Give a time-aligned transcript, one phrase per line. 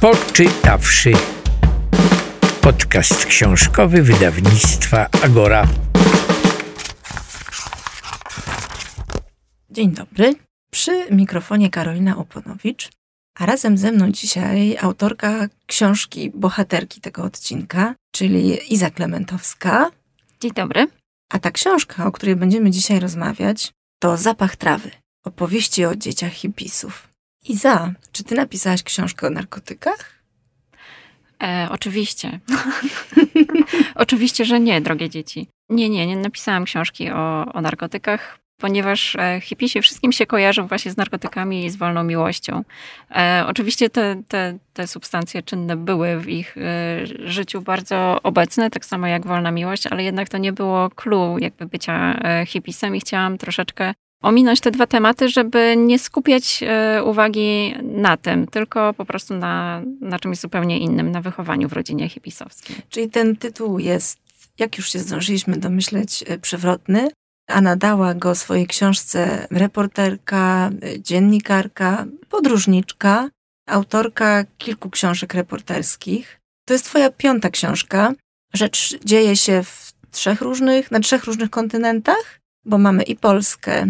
[0.00, 1.12] Poczytawszy.
[2.60, 5.66] Podcast książkowy wydawnictwa Agora.
[9.70, 10.34] Dzień dobry.
[10.70, 12.90] Przy mikrofonie Karolina Oponowicz,
[13.38, 19.90] a razem ze mną dzisiaj autorka książki bohaterki tego odcinka, czyli Iza Klementowska.
[20.40, 20.86] Dzień dobry.
[21.32, 23.70] A ta książka, o której będziemy dzisiaj rozmawiać,
[24.02, 24.90] to Zapach trawy.
[25.24, 27.07] Opowieści o dzieciach hipisów.
[27.48, 30.12] Iza, czy ty napisałaś książkę o narkotykach?
[31.42, 32.40] E, oczywiście.
[33.94, 35.48] oczywiście, że nie, drogie dzieci.
[35.68, 40.90] Nie, nie, nie napisałam książki o, o narkotykach, ponieważ e, hipisi wszystkim się kojarzą właśnie
[40.90, 42.64] z narkotykami i z wolną miłością.
[43.10, 48.84] E, oczywiście te, te, te substancje czynne były w ich e, życiu bardzo obecne, tak
[48.84, 52.46] samo jak wolna miłość, ale jednak to nie było clue jakby bycia e,
[52.94, 58.94] i chciałam troszeczkę ominąć te dwa tematy, żeby nie skupiać e, uwagi na tym, tylko
[58.94, 62.76] po prostu na, na czymś zupełnie innym, na wychowaniu w rodzinie hipisowskiej.
[62.90, 64.18] Czyli ten tytuł jest,
[64.58, 67.10] jak już się zdążyliśmy domyśleć, e, przewrotny,
[67.48, 73.28] a nadała go swojej książce reporterka, e, dziennikarka, podróżniczka,
[73.66, 76.40] autorka kilku książek reporterskich.
[76.64, 78.12] To jest twoja piąta książka.
[78.54, 83.86] Rzecz dzieje się w trzech różnych, na trzech różnych kontynentach bo mamy i Polskę,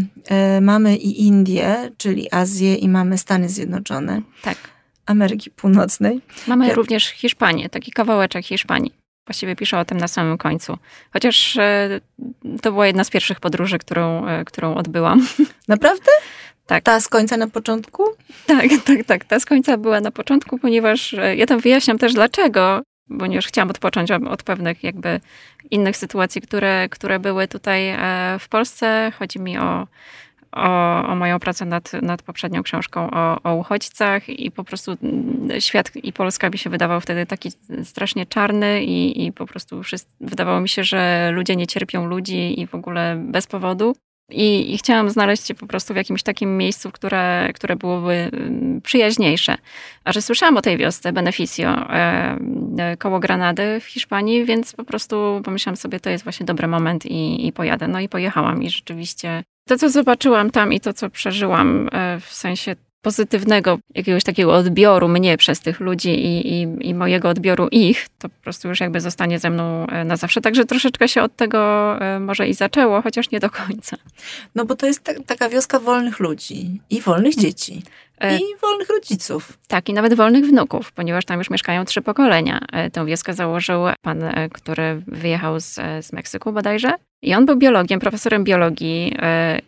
[0.56, 4.22] y, mamy i Indię, czyli Azję i mamy Stany Zjednoczone.
[4.42, 4.56] Tak.
[5.06, 6.20] Ameryki Północnej.
[6.46, 6.74] Mamy ja...
[6.74, 8.94] również Hiszpanię, taki kawałeczek Hiszpanii.
[9.26, 10.78] Właściwie piszę o tym na samym końcu.
[11.12, 12.00] Chociaż e,
[12.62, 15.26] to była jedna z pierwszych podróży, którą, e, którą odbyłam.
[15.68, 16.10] Naprawdę?
[16.66, 16.84] Tak.
[16.84, 18.04] Ta z końca na początku?
[18.46, 19.24] Tak, tak, tak.
[19.24, 22.82] Ta z końca była na początku, ponieważ ja tam wyjaśniam też dlaczego
[23.18, 25.20] ponieważ chciałam odpocząć od pewnych jakby
[25.70, 29.12] innych sytuacji, które, które były tutaj e, w Polsce.
[29.18, 29.86] Chodzi mi o,
[30.52, 35.60] o, o moją pracę nad, nad poprzednią książką o, o uchodźcach i po prostu mm,
[35.60, 37.50] świat i Polska mi się wydawał wtedy taki
[37.84, 42.60] strasznie czarny i, i po prostu wszyscy, wydawało mi się, że ludzie nie cierpią ludzi
[42.60, 43.94] i w ogóle bez powodu.
[44.30, 48.80] I, I, chciałam znaleźć się po prostu w jakimś takim miejscu, które, które byłoby mm,
[48.80, 49.54] przyjaźniejsze.
[50.04, 52.38] A że słyszałam o tej wiosce, Beneficio, e,
[52.78, 57.06] e, koło Granady w Hiszpanii, więc po prostu pomyślałam sobie, to jest właśnie dobry moment
[57.06, 57.88] i, i pojadę.
[57.88, 62.32] No i pojechałam i rzeczywiście to, co zobaczyłam tam i to, co przeżyłam e, w
[62.32, 68.06] sensie pozytywnego jakiegoś takiego odbioru mnie przez tych ludzi i, i, i, mojego odbioru ich,
[68.18, 70.40] to po prostu już jakby zostanie ze mną e, na zawsze.
[70.40, 71.58] Także troszeczkę się od tego
[72.00, 73.96] e, może i zaczęło, chociaż nie do końca.
[74.54, 77.82] No bo to jest ta, taka wioska wolnych ludzi i wolnych dzieci.
[78.20, 79.58] E, I wolnych rodziców.
[79.68, 82.60] Tak, i nawet wolnych wnuków, ponieważ tam już mieszkają trzy pokolenia.
[82.92, 84.22] Tę wioskę założył pan,
[84.52, 86.92] który wyjechał z, z Meksyku bodajże.
[87.22, 89.16] I on był biologiem, profesorem biologii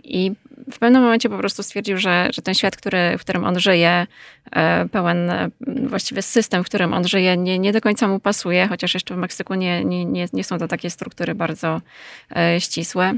[0.05, 0.33] i
[0.73, 4.07] w pewnym momencie po prostu stwierdził, że, że ten świat, który, w którym on żyje,
[4.53, 8.69] e, pełen e, właściwie system, w którym on żyje, nie, nie do końca mu pasuje,
[8.69, 11.81] chociaż jeszcze w Meksyku nie, nie, nie, nie są to takie struktury bardzo
[12.37, 13.15] e, ścisłe.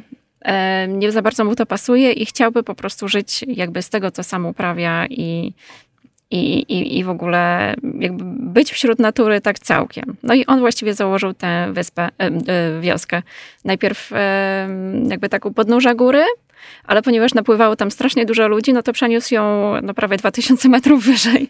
[0.88, 4.22] Nie za bardzo mu to pasuje i chciałby po prostu żyć jakby z tego, co
[4.22, 5.52] sam uprawia i,
[6.30, 10.16] i, i, w ogóle jakby być wśród natury tak całkiem.
[10.22, 12.08] No i on właściwie założył tę wyspę,
[12.80, 13.22] wioskę.
[13.64, 14.10] Najpierw
[15.08, 16.24] jakby tak u podnóża góry,
[16.84, 21.04] ale ponieważ napływało tam strasznie dużo ludzi, no to przeniósł ją no prawie 2000 metrów
[21.12, 21.48] wyżej,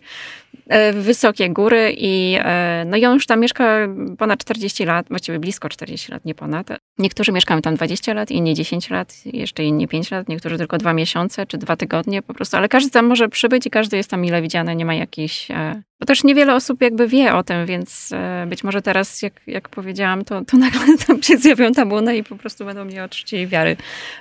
[0.68, 3.78] e, w wysokie góry i e, no i on już tam mieszka
[4.18, 6.68] ponad 40 lat, właściwie blisko 40 lat, nie ponad.
[6.98, 10.92] Niektórzy mieszkają tam 20 lat, inni 10 lat, jeszcze inni 5 lat, niektórzy tylko 2
[10.92, 14.20] miesiące czy 2 tygodnie po prostu, ale każdy tam może przybyć i każdy jest tam
[14.20, 18.10] mile widziany, nie ma jakichś e, bo też niewiele osób jakby wie o tym, więc
[18.12, 22.24] e, być może teraz, jak, jak powiedziałam, to, to nagle tam się zjawią tabuny i
[22.24, 23.76] po prostu będą mnie od czci wiary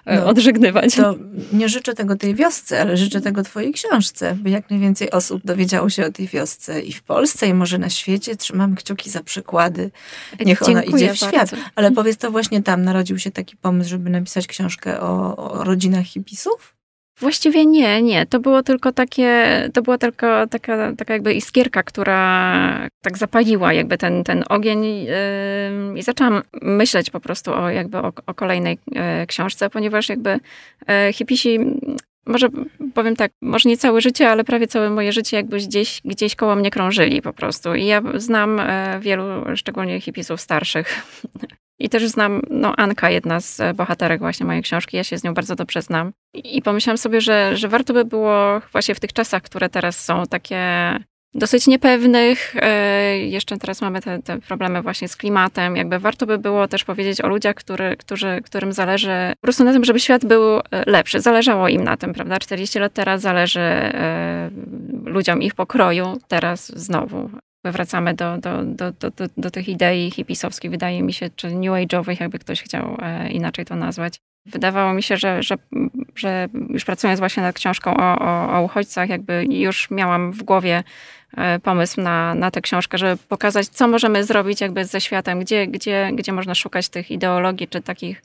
[0.05, 0.95] e, no, odżegnywać.
[0.95, 1.15] To
[1.53, 5.89] nie życzę tego tej wiosce, ale życzę tego twojej książce, by jak najwięcej osób dowiedziało
[5.89, 8.35] się o tej wiosce i w Polsce, i może na świecie.
[8.35, 9.91] Trzymamy kciuki za przykłady.
[10.45, 11.33] Niech ona Dziękuję idzie w świat.
[11.33, 11.57] Bardzo.
[11.75, 16.05] Ale powiedz, to właśnie tam narodził się taki pomysł, żeby napisać książkę o, o rodzinach
[16.05, 16.80] hipisów?
[17.21, 18.25] Właściwie nie, nie.
[18.25, 23.97] To było tylko takie, to była tylko taka, taka jakby iskierka, która tak zapaliła jakby
[23.97, 24.85] ten, ten ogień
[25.95, 30.29] i zaczęłam myśleć po prostu o jakby o, o kolejnej yy, książce, ponieważ jakby
[30.87, 31.59] yy, hipisi
[32.25, 32.49] może
[32.93, 36.55] powiem tak, może nie całe życie, ale prawie całe moje życie jakby gdzieś, gdzieś koło
[36.55, 37.75] mnie krążyli po prostu.
[37.75, 38.61] I ja znam
[38.99, 39.23] wielu,
[39.55, 41.03] szczególnie hipisów starszych,
[41.81, 45.33] I też znam, no Anka, jedna z bohaterek właśnie mojej książki, ja się z nią
[45.33, 46.11] bardzo dobrze znam.
[46.33, 50.23] I pomyślałam sobie, że, że warto by było właśnie w tych czasach, które teraz są
[50.29, 50.59] takie
[51.33, 52.55] dosyć niepewnych.
[52.55, 55.75] E, jeszcze teraz mamy te, te, problemy właśnie z klimatem.
[55.75, 59.73] Jakby warto by było też powiedzieć o ludziach, który, którzy, którym zależy po prostu na
[59.73, 61.21] tym, żeby świat był e, lepszy.
[61.21, 62.39] Zależało im na tym, prawda?
[62.39, 64.49] 40 lat teraz zależy e,
[65.05, 66.17] ludziom ich pokroju.
[66.27, 67.29] Teraz znowu
[67.63, 71.71] wracamy do, do, do, do, do, do tych idei hipisowskich, wydaje mi się, czy new
[71.71, 72.97] age'owych, jakby ktoś chciał
[73.29, 74.19] inaczej to nazwać.
[74.45, 75.55] Wydawało mi się, że, że,
[76.15, 80.83] że już pracując właśnie nad książką o, o, o uchodźcach, jakby już miałam w głowie
[81.37, 85.67] e, pomysł na, na tę książkę, żeby pokazać, co możemy zrobić jakby ze światem, gdzie,
[85.67, 88.23] gdzie, gdzie można szukać tych ideologii, czy takich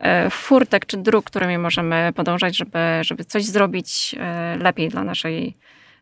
[0.00, 5.56] e, furtek, czy dróg, którymi możemy podążać, żeby, żeby coś zrobić e, lepiej dla naszej,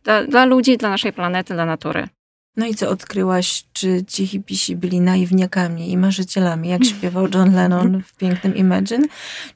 [0.05, 2.09] dla, dla ludzi, dla naszej planety, dla natury.
[2.57, 8.03] No i co odkryłaś, czy ci hipisi byli naiwniakami i marzycielami, jak śpiewał John Lennon
[8.07, 9.07] w pięknym Imagine,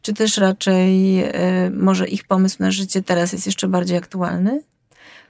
[0.02, 4.62] czy też raczej y, może ich pomysł na życie teraz jest jeszcze bardziej aktualny?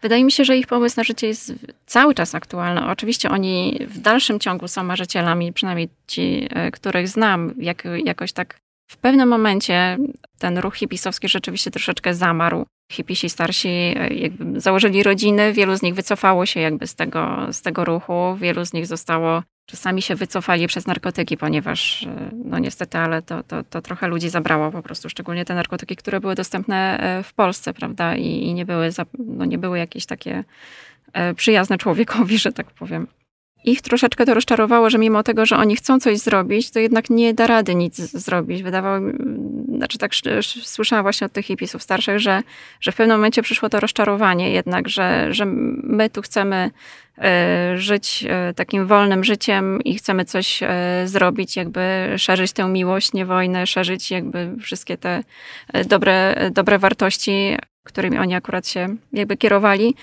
[0.02, 1.52] Wydaje mi się, że ich pomysł na życie jest
[1.86, 2.86] cały czas aktualny.
[2.86, 8.60] Oczywiście oni w dalszym ciągu są marzycielami, przynajmniej ci, e, których znam, jak, jakoś tak
[8.86, 9.98] w pewnym momencie
[10.38, 12.66] ten ruch hipisowski rzeczywiście troszeczkę zamarł.
[12.92, 17.62] Hipisi starsi e, jakby założyli rodziny, wielu z nich wycofało się jakby z tego, z
[17.62, 22.98] tego ruchu, wielu z nich zostało, czasami się wycofali przez narkotyki, ponieważ e, no niestety,
[22.98, 26.98] ale to, to, to trochę ludzi zabrało po prostu, szczególnie te narkotyki, które były dostępne
[27.00, 30.44] e, w Polsce, prawda, i, i nie, były, no nie były jakieś takie
[31.36, 33.06] przyjazne człowiekowi, że tak powiem
[33.64, 37.34] ich troszeczkę to rozczarowało, że mimo tego, że oni chcą coś zrobić, to jednak nie
[37.34, 38.62] da rady nic zrobić.
[38.62, 39.12] Wydawało mi,
[39.76, 40.12] znaczy tak
[40.62, 42.42] słyszałam właśnie od tych hipisów starszych, że,
[42.80, 45.46] że w pewnym momencie przyszło to rozczarowanie jednak, że, że
[45.82, 46.70] my tu chcemy
[47.18, 50.68] e, żyć e, takim wolnym życiem i chcemy coś e,
[51.04, 55.22] zrobić, jakby szerzyć tę miłość, nie wojnę, szerzyć jakby wszystkie te
[55.88, 59.94] dobre, dobre wartości, którymi oni akurat się jakby kierowali.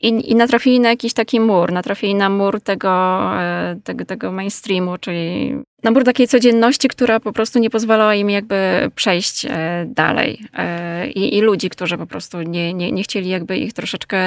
[0.00, 4.98] I, I natrafili na jakiś taki mur, natrafili na mur tego, e, tego, tego mainstreamu,
[4.98, 10.40] czyli na mur takiej codzienności, która po prostu nie pozwalała im jakby przejść e, dalej.
[10.54, 14.18] E, I, i ludzi, którzy po prostu nie, nie, nie chcieli jakby ich troszeczkę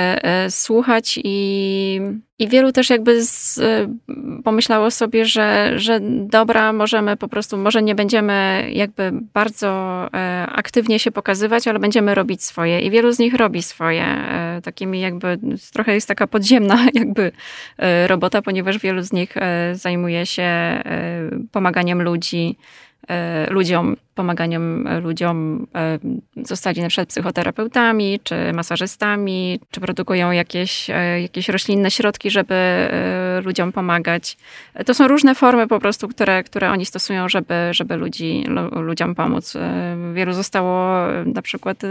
[0.50, 2.00] słuchać i,
[2.39, 3.59] i wielu też jakby z,
[4.44, 9.71] pomyślało sobie, że, że dobra, możemy po prostu, może nie będziemy jakby bardzo
[10.47, 12.80] aktywnie się pokazywać, ale będziemy robić swoje.
[12.80, 14.06] I wielu z nich robi swoje.
[14.63, 15.39] Takimi jakby
[15.74, 17.31] trochę jest taka podziemna jakby
[17.77, 22.58] e, robota, ponieważ wielu z nich e, zajmuje się e, pomaganiem ludzi,
[23.50, 26.00] ludziom pomaganiem ludziom e,
[26.45, 33.41] zostali na przykład psychoterapeutami, czy masażystami, czy produkują jakieś, e, jakieś roślinne środki, żeby e,
[33.45, 34.38] ludziom pomagać.
[34.85, 39.53] To są różne formy po prostu, które, które oni stosują, żeby, żeby ludzi, ludziom pomóc.
[40.13, 41.81] Wielu zostało na przykład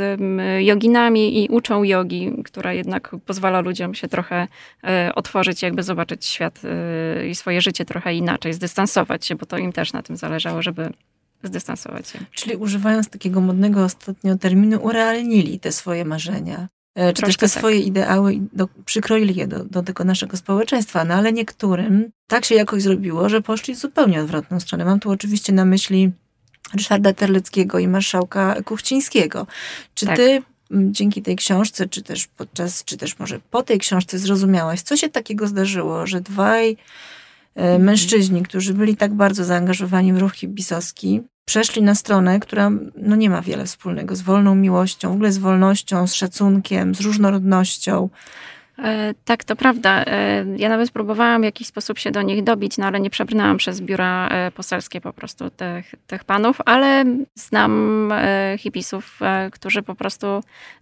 [0.58, 4.46] joginami i uczą jogi, która jednak pozwala ludziom się trochę
[5.14, 6.60] otworzyć, jakby zobaczyć świat
[7.30, 10.90] i swoje życie trochę inaczej, zdystansować się, bo to im też na tym zależało, żeby
[11.42, 12.18] zdystansować się.
[12.32, 16.68] Czyli używając takiego modnego ostatnio terminu, urealnili te swoje marzenia.
[16.94, 17.58] E, czy Troszkę też te tak.
[17.58, 21.04] swoje ideały i do, przykroili je do, do tego naszego społeczeństwa.
[21.04, 24.84] No ale niektórym tak się jakoś zrobiło, że poszli zupełnie odwrotną stronę.
[24.84, 26.10] Mam tu oczywiście na myśli
[26.74, 29.46] Ryszarda Terleckiego i marszałka Kuchcińskiego.
[29.94, 30.16] Czy tak.
[30.16, 34.96] ty dzięki tej książce, czy też podczas, czy też może po tej książce zrozumiałaś, co
[34.96, 36.76] się takiego zdarzyło, że dwaj
[37.54, 41.20] E, mężczyźni, którzy byli tak bardzo zaangażowani w ruch hibisowski,
[41.50, 45.38] przeszli na stronę, która no, nie ma wiele wspólnego z wolną miłością, w ogóle z
[45.38, 48.08] wolnością, z szacunkiem, z różnorodnością.
[48.78, 50.04] E, tak, to prawda.
[50.04, 53.56] E, ja nawet próbowałam w jakiś sposób się do nich dobić, no ale nie przebrnęłam
[53.56, 57.04] przez biura poselskie po prostu tych, tych panów, ale
[57.34, 58.12] znam
[58.58, 59.20] hipisów,
[59.52, 60.26] którzy po prostu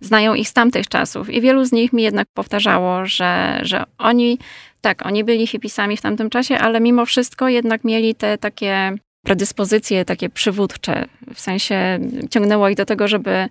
[0.00, 4.38] znają ich z tamtych czasów i wielu z nich mi jednak powtarzało, że, że oni
[4.80, 8.98] tak, oni byli hipisami w tamtym czasie, ale mimo wszystko jednak mieli te takie
[9.28, 11.04] predyspozycje takie przywódcze.
[11.34, 11.98] W sensie
[12.30, 13.48] ciągnęło ich do tego, żeby,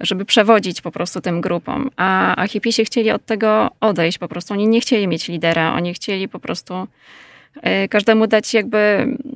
[0.00, 1.90] żeby przewodzić po prostu tym grupom.
[1.96, 2.46] A, a
[2.84, 4.54] chcieli od tego odejść po prostu.
[4.54, 6.88] Oni nie chcieli mieć lidera, oni chcieli po prostu
[7.62, 8.78] E, każdemu dać jakby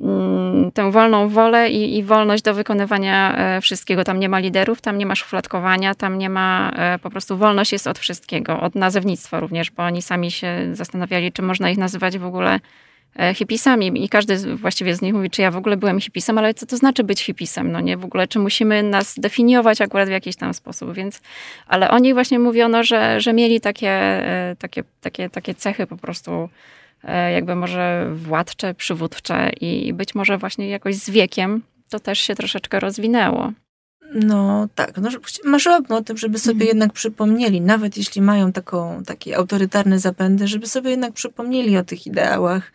[0.01, 4.03] mm, tę wolną wolę i, i, wolność do wykonywania e, wszystkiego.
[4.03, 7.71] Tam nie ma liderów, tam nie ma szufladkowania, tam nie ma, e, po prostu wolność
[7.71, 12.17] jest od wszystkiego, od nazewnictwa również, bo oni sami się zastanawiali, czy można ich nazywać
[12.17, 12.59] w ogóle
[13.35, 16.65] hipisami i każdy właściwie z nich mówi, czy ja w ogóle byłem hipisem, ale co
[16.65, 20.35] to znaczy być hipisem, no nie, w ogóle, czy musimy nas definiować akurat w jakiś
[20.35, 21.21] tam sposób, więc,
[21.67, 24.23] ale oni właśnie mówiono, że, że mieli takie,
[24.59, 26.49] takie, takie, takie cechy po prostu
[27.05, 32.35] E, jakby może władcze, przywódcze i być może właśnie jakoś z wiekiem to też się
[32.35, 33.51] troszeczkę rozwinęło.
[34.15, 35.09] No tak, no,
[35.43, 36.67] marzyłabym o tym, żeby sobie mhm.
[36.67, 42.07] jednak przypomnieli, nawet jeśli mają taką, takie autorytarne zapędy, żeby sobie jednak przypomnieli o tych
[42.07, 42.71] ideałach,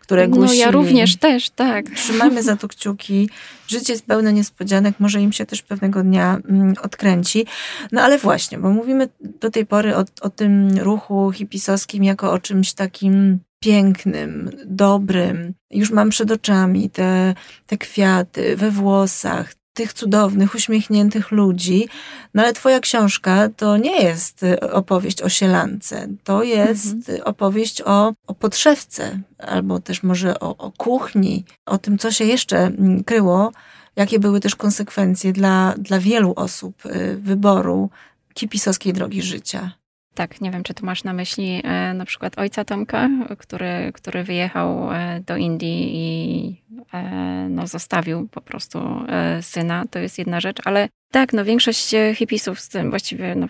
[0.00, 0.58] które głosili.
[0.58, 1.90] No ja również też, tak.
[1.90, 3.30] Trzymajmy za to kciuki.
[3.68, 7.46] Życie jest pełne niespodzianek, może im się też pewnego dnia mm, odkręci.
[7.92, 12.38] No ale właśnie, bo mówimy do tej pory o, o tym ruchu hipisowskim jako o
[12.38, 15.54] czymś takim pięknym, dobrym.
[15.70, 17.34] Już mam przed oczami te,
[17.66, 21.88] te kwiaty we włosach, tych cudownych, uśmiechniętych ludzi.
[22.34, 26.08] No ale twoja książka to nie jest y, opowieść o sielance.
[26.24, 27.22] To jest mhm.
[27.24, 32.58] opowieść o, o podszewce, albo też może o, o kuchni, o tym, co się jeszcze
[32.58, 33.52] mm, kryło,
[33.96, 37.90] jakie były też konsekwencje dla, dla wielu osób y, wyboru
[38.34, 39.72] kipisowskiej drogi życia.
[40.14, 44.24] Tak, nie wiem, czy tu masz na myśli e, na przykład ojca Tomka, który, który
[44.24, 46.56] wyjechał e, do Indii i
[46.94, 48.78] e, no, zostawił po prostu
[49.08, 49.84] e, syna.
[49.90, 53.46] To jest jedna rzecz, ale tak, no większość e, hipisów z tym, właściwie no,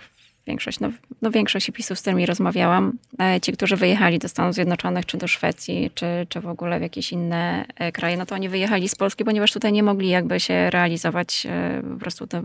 [0.47, 0.91] większość, no,
[1.23, 5.29] no większość hipisów, z którymi rozmawiałam, e, ci, którzy wyjechali do Stanów Zjednoczonych, czy do
[5.29, 9.25] Szwecji, czy, czy w ogóle w jakieś inne kraje, no to oni wyjechali z Polski,
[9.25, 11.47] ponieważ tutaj nie mogli jakby się realizować,
[11.93, 12.43] po prostu to,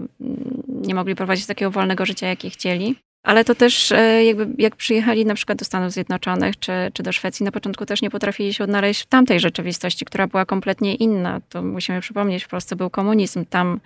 [0.68, 2.96] nie mogli prowadzić takiego wolnego życia, jakie chcieli.
[3.30, 7.12] Ale to też e, jakby jak przyjechali na przykład do Stanów Zjednoczonych czy, czy do
[7.12, 11.42] Szwecji, na początku też nie potrafili się odnaleźć w tamtej rzeczywistości, która była kompletnie inna.
[11.50, 13.80] To musimy przypomnieć, w Polsce był komunizm, tam,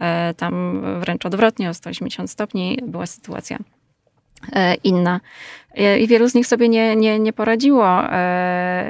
[0.00, 3.58] e, tam wręcz odwrotnie o 180 stopni była sytuacja
[4.52, 5.20] e, inna.
[6.00, 8.02] I wielu z nich sobie nie, nie, nie poradziło,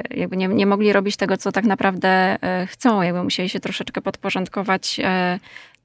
[0.09, 2.37] jakby nie, nie mogli robić tego, co tak naprawdę
[2.67, 4.99] chcą, jakby musieli się troszeczkę podporządkować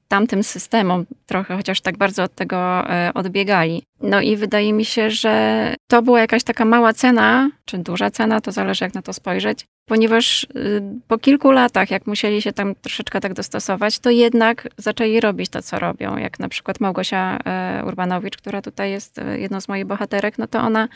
[0.07, 3.83] tamtym systemom trochę, chociaż tak bardzo od tego e, odbiegali.
[4.01, 8.41] No i wydaje mi się, że to była jakaś taka mała cena, czy duża cena,
[8.41, 12.75] to zależy jak na to spojrzeć, ponieważ y, po kilku latach, jak musieli się tam
[12.75, 16.17] troszeczkę tak dostosować, to jednak zaczęli robić to, co robią.
[16.17, 20.47] Jak na przykład Małgosia e, Urbanowicz, która tutaj jest e, jedną z moich bohaterek, no
[20.47, 20.87] to ona,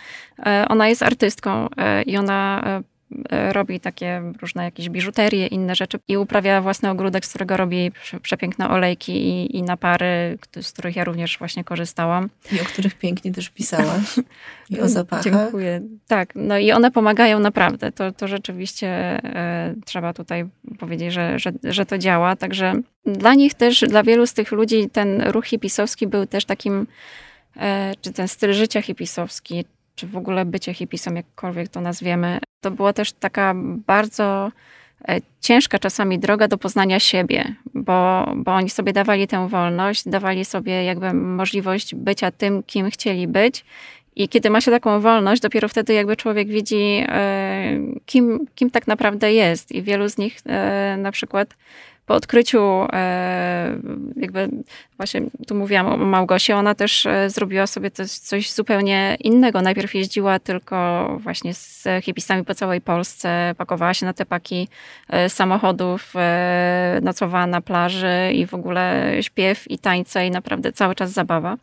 [0.70, 1.68] ona jest artystką
[2.06, 2.64] i ona
[3.52, 8.70] robi takie różne jakieś biżuterie, inne rzeczy i uprawia własny ogródek, z którego robi przepiękne
[8.70, 12.30] olejki i, i napary, z których ja również właśnie korzystałam.
[12.52, 14.20] I o których pięknie też pisałaś.
[14.70, 15.24] I o zapachach.
[15.24, 15.82] Dziękuję.
[16.08, 17.92] Tak, no i one pomagają naprawdę.
[17.92, 20.46] To, to rzeczywiście e, trzeba tutaj
[20.80, 22.36] powiedzieć, że, że, że to działa.
[22.36, 22.74] Także
[23.06, 26.88] dla nich też, dla wielu z tych ludzi ten ruch hipisowski był też takim,
[27.58, 29.66] e, czy ten styl życia hipisowski,
[30.00, 33.54] czy w ogóle bycie hipisem, jakkolwiek to nazwiemy, to była też taka
[33.88, 34.52] bardzo
[35.08, 40.46] e, ciężka czasami droga do poznania siebie, bo, bo oni sobie dawali tę wolność, dawali
[40.46, 43.66] sobie jakby możliwość bycia tym, kim chcieli być.
[44.16, 48.88] I kiedy ma się taką wolność, dopiero wtedy jakby człowiek widzi, e, kim, kim tak
[48.88, 49.72] naprawdę jest.
[49.72, 51.56] I wielu z nich e, na przykład
[52.10, 53.78] po odkryciu, e,
[54.16, 54.50] jakby
[54.98, 59.62] właśnie tu mówiłam o Małgosi, ona też e, zrobiła sobie coś, coś zupełnie innego.
[59.62, 64.68] Najpierw jeździła tylko właśnie z hipisami po całej Polsce, pakowała się na te paki
[65.10, 66.14] e, samochodów,
[67.02, 71.58] nocowała na plaży i w ogóle śpiew i tańce i naprawdę cały czas zabawa.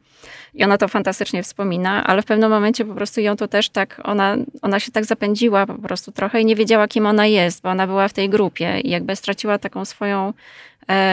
[0.56, 4.00] I ona to fantastycznie wspomina, ale w pewnym momencie po prostu ją to też tak,
[4.04, 7.68] ona, ona się tak zapędziła po prostu trochę i nie wiedziała, kim ona jest, bo
[7.68, 10.32] ona była w tej grupie i jakby straciła taką swoją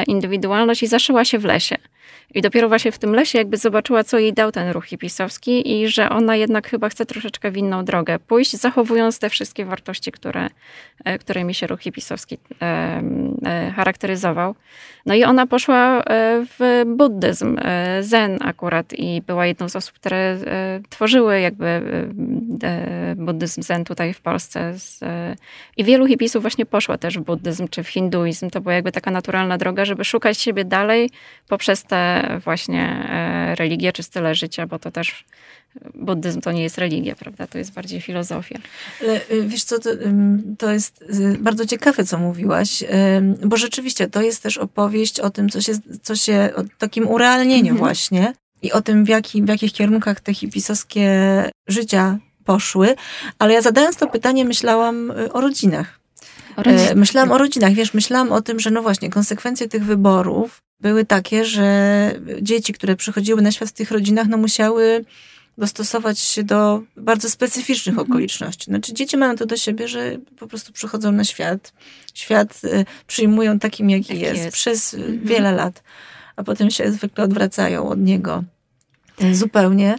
[0.08, 1.78] indywidualność i zaszyła się w lesie.
[2.34, 5.88] I dopiero właśnie w tym lesie jakby zobaczyła, co jej dał ten ruch hipisowski i
[5.88, 10.50] że ona jednak chyba chce troszeczkę w inną drogę pójść, zachowując te wszystkie wartości, które,
[11.06, 12.66] e, którymi się ruch hipisowski e,
[13.46, 14.56] e, charakteryzował.
[15.06, 16.04] No i ona poszła
[16.60, 17.58] w buddyzm,
[18.02, 20.38] zen akurat i była jedną z osób, które
[20.90, 21.82] tworzyły jakby
[23.16, 24.74] buddyzm zen tutaj w Polsce.
[25.78, 28.50] I wielu hipisów właśnie poszło też w buddyzm czy w hinduizm.
[28.50, 31.10] To była jakby taka naturalna droga, żeby szukać siebie dalej
[31.48, 35.26] poprzez te właśnie e, religie czy style życia, bo to też
[35.96, 37.48] buddyzm to nie jest religia, prawda?
[37.48, 38.60] To jest bardziej filozofia.
[39.02, 39.90] Ale y, wiesz co, to,
[40.58, 42.84] to jest y, bardzo ciekawe, co mówiłaś,
[43.46, 47.72] bo rzeczywiście to jest też opowieść o tym, co się, co się o takim urealnieniu
[47.72, 47.78] mhm.
[47.78, 51.10] właśnie i o tym, w, jaki, w jakich kierunkach te hipisowskie
[51.68, 52.96] życia poszły,
[53.40, 56.03] ale ja zadając to pytanie myślałam o rodzinach.
[56.58, 56.96] Rodzinach.
[56.96, 61.46] Myślałam o rodzinach, wiesz, myślałam o tym, że no właśnie, konsekwencje tych wyborów były takie,
[61.46, 65.06] że dzieci, które przychodziły na świat w tych rodzinach, no musiały
[65.58, 68.12] dostosować się do bardzo specyficznych mhm.
[68.12, 68.66] okoliczności.
[68.66, 71.74] Znaczy dzieci mają to do siebie, że po prostu przychodzą na świat.
[72.14, 75.20] Świat y, przyjmują takim, jaki, jest, jest, przez mhm.
[75.24, 75.84] wiele lat,
[76.36, 78.44] a potem się zwykle odwracają od niego
[79.22, 79.96] y, zupełnie.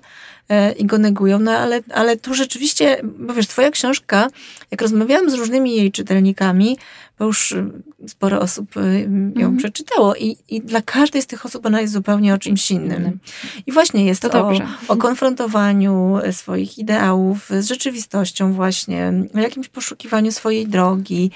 [0.48, 4.28] E, i go negują, no ale, ale tu rzeczywiście, bo wiesz, twoja książka,
[4.70, 6.78] jak rozmawiałam z różnymi jej czytelnikami,
[7.18, 7.64] bo już y,
[8.08, 9.56] sporo osób y, ją mm.
[9.56, 13.18] przeczytało i, i dla każdej z tych osób ona jest zupełnie o czymś innym.
[13.66, 14.52] I właśnie jest to o,
[14.88, 21.30] o konfrontowaniu swoich ideałów z rzeczywistością właśnie, o jakimś poszukiwaniu swojej drogi.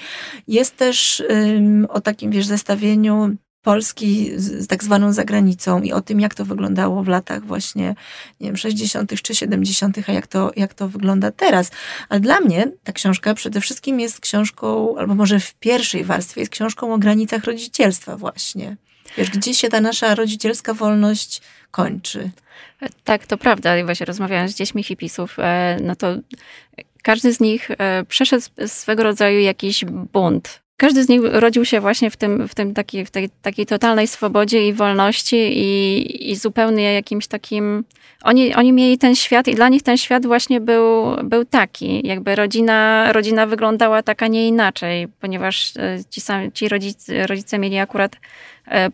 [0.47, 6.19] Jest też um, o takim, wiesz, zestawieniu Polski z, tak zwaną zagranicą i o tym,
[6.19, 7.95] jak to wyglądało w latach właśnie,
[8.39, 9.21] nie wiem, 60.
[9.21, 11.71] czy 70., a jak to, jak to wygląda teraz.
[12.09, 16.51] Ale dla mnie ta książka przede wszystkim jest książką, albo może w pierwszej warstwie jest
[16.51, 18.77] książką o granicach rodzicielstwa właśnie.
[19.17, 22.31] Wiesz, gdzie się ta nasza rodzicielska wolność kończy.
[23.03, 23.77] Tak, to prawda.
[23.77, 26.15] I właśnie rozmawiając z dziećmi hipisów, e, no to
[27.03, 32.09] każdy z nich e, przeszedł swego rodzaju jakiś bunt każdy z nich rodził się właśnie
[32.09, 36.93] w, tym, w, tym taki, w tej takiej totalnej swobodzie i wolności i, i zupełnie
[36.93, 37.83] jakimś takim...
[38.23, 42.07] Oni, oni mieli ten świat i dla nich ten świat właśnie był, był taki.
[42.07, 47.77] Jakby rodzina, rodzina wyglądała taka nie inaczej, ponieważ e, ci, sami, ci rodzice, rodzice mieli
[47.77, 48.15] akurat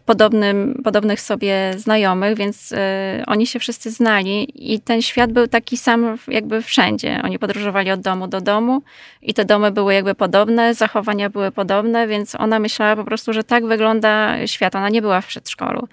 [0.06, 5.78] podobnym, podobnych sobie znajomych, więc e, oni się wszyscy znali i ten świat był taki
[5.78, 7.22] sam jakby wszędzie.
[7.24, 8.82] Oni podróżowali od domu do domu
[9.22, 13.44] i te domy były jakby podobne, zachowania były podobne, więc ona myślała po prostu, że
[13.44, 14.76] tak wygląda świat.
[14.76, 15.88] Ona nie była w przedszkolu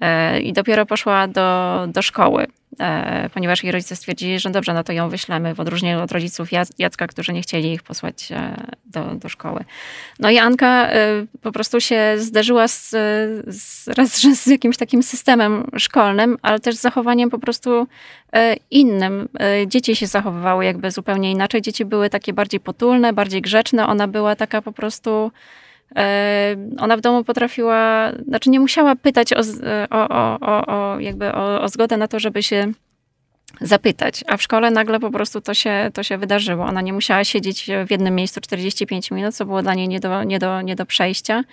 [0.00, 2.46] e, i dopiero poszła do, do szkoły.
[2.78, 6.48] E, ponieważ jej rodzice stwierdzili, że dobrze, no to ją wyślemy w odróżnieniu od rodziców
[6.78, 9.64] Jacka, którzy nie chcieli ich posłać e, do, do szkoły.
[10.18, 12.90] No i Anka e, po prostu się zderzyła z,
[13.46, 17.86] z, raz z jakimś takim systemem szkolnym, ale też z zachowaniem po prostu
[18.70, 19.28] innym.
[19.66, 21.62] Dzieci się zachowywały jakby zupełnie inaczej.
[21.62, 23.86] Dzieci były takie bardziej potulne, bardziej grzeczne.
[23.86, 25.30] Ona była taka po prostu
[26.78, 29.40] ona w domu potrafiła, znaczy nie musiała pytać o,
[29.90, 32.72] o, o, o jakby o, o zgodę na to, żeby się
[33.60, 36.64] zapytać, a w szkole nagle po prostu to się, to się wydarzyło.
[36.64, 40.24] Ona nie musiała siedzieć w jednym miejscu 45 minut, co było dla niej nie do,
[40.24, 41.44] nie do, nie do przejścia.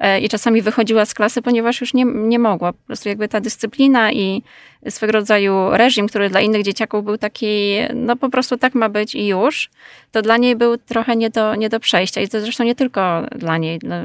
[0.00, 2.72] E, I czasami wychodziła z klasy, ponieważ już nie, nie mogła.
[2.72, 4.42] Po prostu jakby ta dyscyplina i
[4.90, 9.14] swego rodzaju reżim, który dla innych dzieciaków był taki, no po prostu tak ma być
[9.14, 9.70] i już,
[10.12, 12.20] to dla niej był trochę nie do, nie do przejścia.
[12.20, 13.80] I to zresztą nie tylko dla niej.
[13.82, 13.96] No,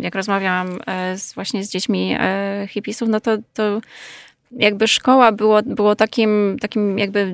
[0.00, 3.80] jak rozmawiałam e, z, właśnie z dziećmi e, hipisów, no to, to
[4.56, 7.32] jakby szkoła było, było takim, takim jakby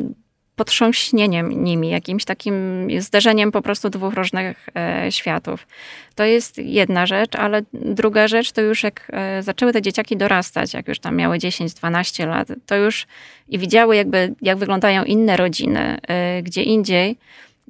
[0.59, 5.67] potrząśnieniem nimi, jakimś takim zderzeniem po prostu dwóch różnych e, światów.
[6.15, 10.75] To jest jedna rzecz, ale druga rzecz to już jak e, zaczęły te dzieciaki dorastać,
[10.75, 13.07] jak już tam miały 10-12 lat, to już
[13.49, 17.19] i widziały jakby, jak wyglądają inne rodziny, e, gdzie indziej,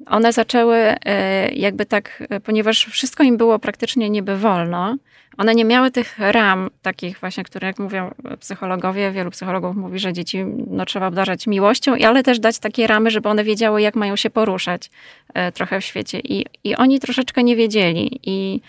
[0.05, 4.97] one zaczęły e, jakby tak, e, ponieważ wszystko im było praktycznie niby wolno,
[5.37, 10.13] one nie miały tych ram takich właśnie, które jak mówią psychologowie, wielu psychologów mówi, że
[10.13, 14.15] dzieci no, trzeba obdarzać miłością, ale też dać takie ramy, żeby one wiedziały, jak mają
[14.15, 14.89] się poruszać
[15.33, 16.19] e, trochę w świecie.
[16.19, 18.19] I, i oni troszeczkę nie wiedzieli.
[18.23, 18.61] I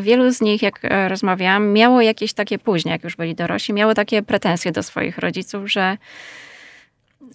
[0.00, 4.22] wielu z nich, jak rozmawiałam, miało jakieś takie później, jak już byli dorośli, miało takie
[4.22, 5.96] pretensje do swoich rodziców, że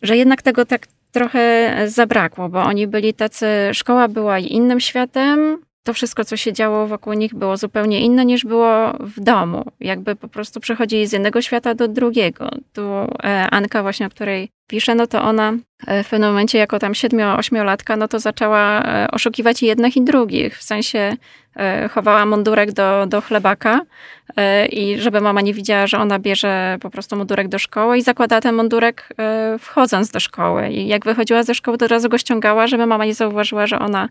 [0.01, 5.93] że jednak tego tak trochę zabrakło, bo oni byli tacy, szkoła była innym światem, to
[5.93, 9.65] wszystko, co się działo wokół nich, było zupełnie inne niż było w domu.
[9.79, 12.49] Jakby po prostu przechodzili z jednego świata do drugiego.
[12.73, 12.81] Tu
[13.23, 15.53] e, Anka, właśnie o której pisze, no to ona
[15.87, 20.57] e, w pewnym momencie, jako tam siedmiu-ośmiolatka, no to zaczęła e, oszukiwać jednych i drugich.
[20.57, 21.13] W sensie
[21.91, 23.81] chowała mundurek do, do chlebaka
[24.71, 28.41] i żeby mama nie widziała, że ona bierze po prostu mundurek do szkoły i zakładała
[28.41, 29.09] ten mundurek
[29.59, 30.69] wchodząc do szkoły.
[30.69, 33.79] I jak wychodziła ze szkoły, to od razu go ściągała, żeby mama nie zauważyła, że
[33.79, 34.09] ona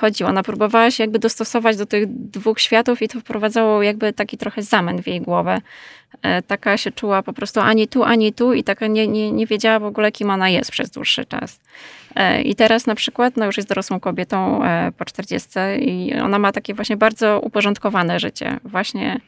[0.00, 0.30] chodziła.
[0.30, 4.62] Ona próbowała się jakby dostosować do tych dwóch światów i to wprowadzało jakby taki trochę
[4.62, 5.58] zamęt w jej głowę.
[6.22, 9.46] E, taka się czuła po prostu ani tu, ani tu i taka nie, nie, nie
[9.46, 11.60] wiedziała w ogóle, kim ona jest przez dłuższy czas.
[12.14, 15.48] E, I teraz na przykład, no już jest dorosłą kobietą e, po 40
[15.80, 18.60] i ona ma takie właśnie bardzo uporządkowane życie.
[18.64, 19.20] Właśnie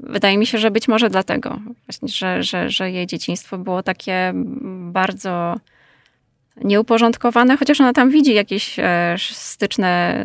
[0.00, 4.32] wydaje mi się, że być może dlatego, właśnie, że, że, że jej dzieciństwo było takie
[4.92, 5.56] bardzo
[6.64, 8.76] nieuporządkowane, chociaż ona tam widzi jakieś
[9.16, 10.24] styczne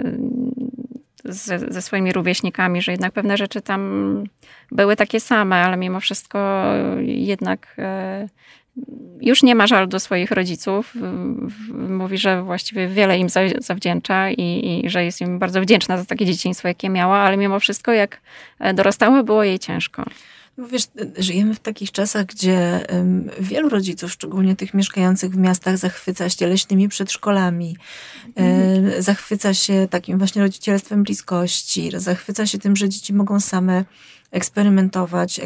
[1.25, 4.23] z, ze swoimi rówieśnikami, że jednak pewne rzeczy tam
[4.71, 6.63] były takie same, ale mimo wszystko
[7.01, 8.27] jednak e,
[9.21, 10.93] już nie ma żalu do swoich rodziców.
[11.73, 13.27] Mówi, że właściwie wiele im
[13.59, 17.59] zawdzięcza i, i, że jest im bardzo wdzięczna za takie dzieciństwo, jakie miała, ale mimo
[17.59, 18.21] wszystko, jak
[18.73, 20.03] dorastała, było jej ciężko.
[20.59, 22.85] No wiesz, żyjemy w takich czasach, gdzie
[23.39, 27.77] wielu rodziców, szczególnie tych mieszkających w miastach, zachwyca się leśnymi przedszkolami,
[28.35, 29.01] mhm.
[29.03, 33.85] zachwyca się takim właśnie rodzicielstwem bliskości, zachwyca się tym, że dzieci mogą same
[34.31, 35.41] eksperymentować,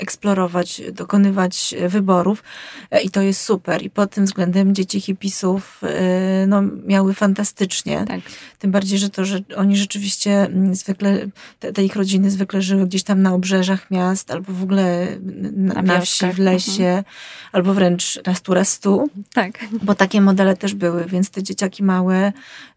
[0.00, 2.42] eksplorować, dokonywać wyborów
[2.90, 3.82] e, i to jest super.
[3.82, 8.04] I pod tym względem dzieci hipisów e, no, miały fantastycznie.
[8.08, 8.20] Tak.
[8.58, 11.26] Tym bardziej, że to, że oni rzeczywiście mm, zwykle,
[11.60, 15.06] te, te, ich rodziny zwykle żyły gdzieś tam na obrzeżach miast, albo w ogóle
[15.52, 17.04] na, na, na wsi, w lesie, mhm.
[17.52, 19.10] albo wręcz raz tu, raz tu.
[19.32, 19.64] Tak.
[19.82, 22.32] Bo takie modele też były, więc te dzieciaki małe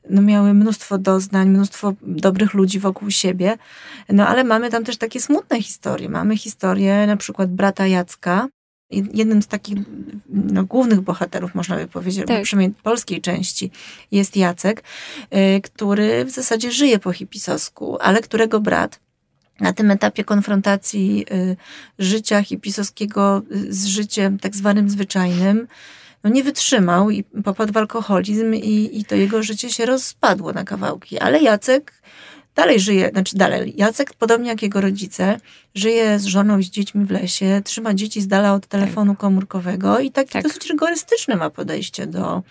[0.10, 3.58] no, miały mnóstwo doznań, mnóstwo dobrych ludzi wokół siebie.
[4.10, 6.10] No ale mamy tam też takie smutne historie.
[6.10, 8.48] Mamy historię na przykład brata Jacka,
[8.92, 9.78] jednym z takich
[10.30, 12.44] no, głównych bohaterów, można by powiedzieć, tak.
[12.44, 13.72] przynajmniej polskiej części,
[14.12, 14.84] jest Jacek,
[15.58, 19.00] y, który w zasadzie żyje po hipisowsku, ale którego brat
[19.60, 21.58] na tym etapie konfrontacji y,
[22.00, 25.68] życia hipisowskiego y, z życiem tak zwanym zwyczajnym,
[26.24, 30.64] no nie wytrzymał i popadł w alkoholizm i, i to jego życie się rozpadło na
[30.64, 31.20] kawałki.
[31.20, 31.94] Ale Jacek
[32.58, 35.40] dalej żyje, znaczy dalej, Jacek, podobnie jak jego rodzice,
[35.76, 39.20] żyje z żoną i z dziećmi w lesie, trzyma dzieci z dala od telefonu tak.
[39.20, 40.44] komórkowego i takie tak.
[40.44, 42.44] dosyć rygorystyczne ma podejście do,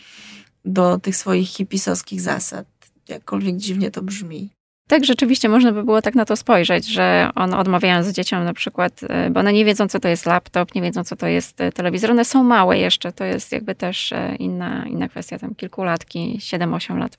[0.64, 2.66] do tych swoich hipisowskich zasad.
[3.08, 4.55] Jakkolwiek dziwnie to brzmi.
[4.88, 9.00] Tak, rzeczywiście można by było tak na to spojrzeć, że on odmawiając dzieciom na przykład,
[9.08, 11.72] e, bo one nie wiedzą, co to jest laptop, nie wiedzą, co to jest e,
[11.72, 16.38] telewizor, one są małe jeszcze, to jest jakby też e, inna, inna kwestia, tam kilkulatki,
[16.40, 17.18] 7-8 lat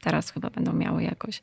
[0.00, 1.42] teraz chyba będą miały jakoś.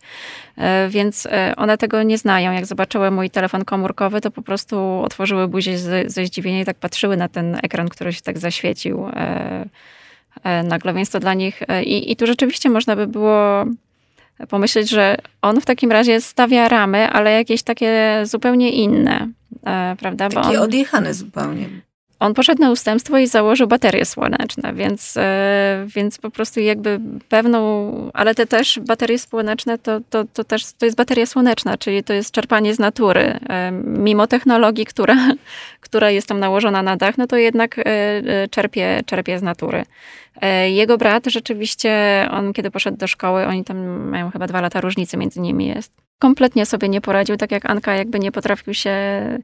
[0.89, 2.51] Więc one tego nie znają.
[2.51, 7.17] Jak zobaczyły mój telefon komórkowy, to po prostu otworzyły buzię ze zdziwienia i tak patrzyły
[7.17, 9.05] na ten ekran, który się tak zaświecił
[10.63, 13.65] nagle, więc to dla nich i, i tu rzeczywiście można by było
[14.49, 19.29] pomyśleć, że on w takim razie stawia ramy, ale jakieś takie zupełnie inne,
[19.65, 20.29] e, prawda?
[20.29, 21.69] Takie on, odjechane zupełnie.
[22.23, 27.91] On poszedł na ustępstwo i założył baterie słoneczne, więc, e, więc po prostu jakby pewną,
[28.13, 32.13] ale te też baterie słoneczne to, to, to też to jest bateria słoneczna, czyli to
[32.13, 33.39] jest czerpanie z natury.
[33.49, 35.15] E, mimo technologii, która,
[35.85, 37.75] która jest tam nałożona na dach, no to jednak
[38.51, 39.83] czerpie, czerpie z natury.
[40.41, 41.91] E, jego brat rzeczywiście,
[42.31, 45.91] on kiedy poszedł do szkoły, oni tam mają chyba dwa lata różnicy między nimi jest.
[46.23, 48.95] Kompletnie sobie nie poradził, tak jak Anka jakby nie potrafił się,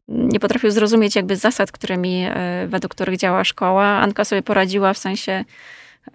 [0.08, 3.86] nie potrafił zrozumieć jakby zasad, którymi, e, według których działa szkoła.
[3.86, 5.46] Anka sobie poradziła w sensie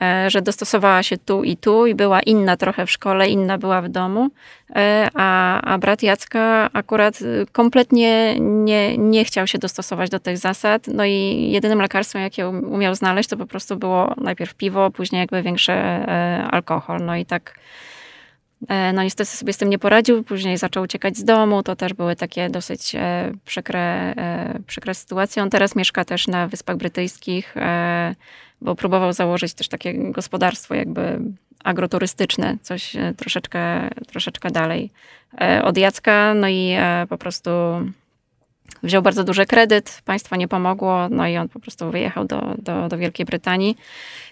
[0.02, 3.82] E, że dostosowała się tu i tu i była inna trochę w szkole, inna była
[3.82, 4.30] w domu,
[4.76, 7.18] e, a, a brat Jacka akurat
[7.52, 10.86] kompletnie nie, nie chciał się dostosować do tych zasad.
[10.88, 15.20] No i jedynym lekarstwem, jakie um, umiał znaleźć, to po prostu było najpierw piwo, później
[15.20, 15.72] jakby większy
[16.50, 17.04] alkohol.
[17.04, 17.54] No i tak
[18.68, 22.16] no niestety sobie z tym nie poradził, później zaczął uciekać z domu, to też były
[22.16, 22.96] takie dosyć
[23.44, 24.14] przykre,
[24.66, 25.42] przykre sytuacje.
[25.42, 27.54] On teraz mieszka też na Wyspach Brytyjskich,
[28.60, 31.20] bo próbował założyć też takie gospodarstwo jakby
[31.64, 34.90] agroturystyczne, coś e, troszeczkę, troszeczkę dalej
[35.40, 37.50] e, od Jacka, no i e, po prostu
[38.82, 42.88] wziął bardzo duży kredyt, państwo nie pomogło, no i on po prostu wyjechał do, do,
[42.88, 43.76] do Wielkiej Brytanii.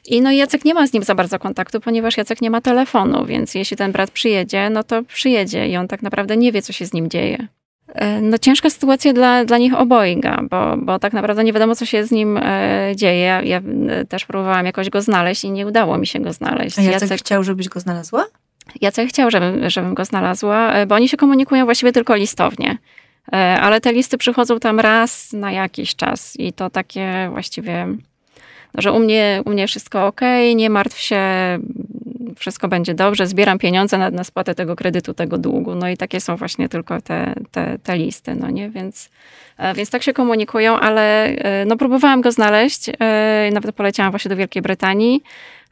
[0.06, 3.26] I no Jacek nie ma z nim za bardzo kontaktu, ponieważ Jacek nie ma telefonu,
[3.26, 6.72] więc jeśli ten brat przyjedzie, no to przyjedzie i on tak naprawdę nie wie, co
[6.72, 7.48] się z nim dzieje.
[7.94, 11.86] E, no ciężka sytuacja dla, dla nich obojga, bo, bo tak naprawdę nie wiadomo, co
[11.86, 13.20] się z nim e, dzieje.
[13.20, 16.78] Ja, ja e, też próbowałam jakoś go znaleźć i nie udało mi się go znaleźć.
[16.78, 18.26] A Jacek, Jacek chciał, żebyś go znalazła?
[18.80, 22.78] Jacek chciał, żebym, żebym go znalazła, bo oni się komunikują właściwie tylko listownie.
[23.30, 27.86] Ale te listy przychodzą tam raz na jakiś czas i to takie właściwie,
[28.74, 30.20] no, że u mnie, u mnie wszystko ok,
[30.54, 31.18] nie martw się,
[32.36, 35.74] wszystko będzie dobrze, zbieram pieniądze na, na spłatę tego kredytu, tego długu.
[35.74, 38.70] No i takie są właśnie tylko te, te, te listy, no nie?
[38.70, 39.10] Więc,
[39.58, 44.28] e, więc tak się komunikują, ale e, no próbowałam go znaleźć, e, nawet poleciałam właśnie
[44.28, 45.22] do Wielkiej Brytanii,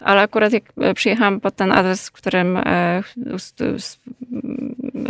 [0.00, 0.62] ale akurat jak
[0.94, 2.58] przyjechałam pod ten adres, w którym,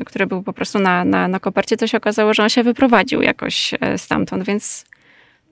[0.07, 3.23] który był po prostu na, na, na kopercie, to się okazało, że on się wyprowadził
[3.23, 4.85] jakoś stamtąd, więc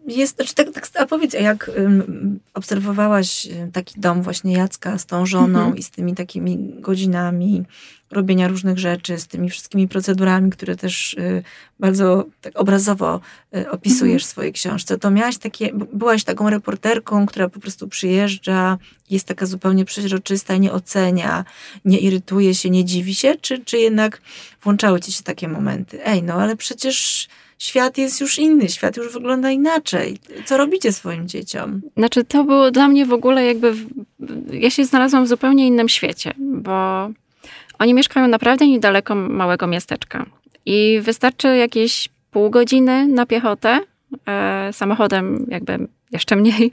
[0.09, 5.07] jest, znaczy tak, tak, a powiedz, jak um, obserwowałaś y, taki dom właśnie Jacka z
[5.07, 5.77] tą żoną mhm.
[5.77, 7.65] i z tymi takimi godzinami
[8.11, 11.43] robienia różnych rzeczy, z tymi wszystkimi procedurami, które też y,
[11.81, 13.21] bardzo tak obrazowo
[13.57, 18.79] y, opisujesz w swojej książce, to miałaś takie, byłaś taką reporterką, która po prostu przyjeżdża,
[19.11, 21.45] jest taka zupełnie przeźroczysta, nie ocenia,
[21.85, 24.21] nie irytuje się, nie dziwi się, czy, czy jednak
[24.63, 26.07] włączały ci się takie momenty?
[26.07, 30.19] Ej, no ale przecież świat jest już inny, świat już wygląda inaczej.
[30.45, 31.81] Co robicie swoim dzieciom?
[31.97, 33.75] Znaczy, to było dla mnie w ogóle jakby.
[34.53, 37.11] Ja się znalazłam w zupełnie innym świecie, bo
[37.79, 40.27] oni mieszkają naprawdę niedaleko małego miasteczka.
[40.67, 43.81] I wystarczy jakieś pół godziny na piechotę,
[44.27, 46.73] e, samochodem jakby jeszcze mniej,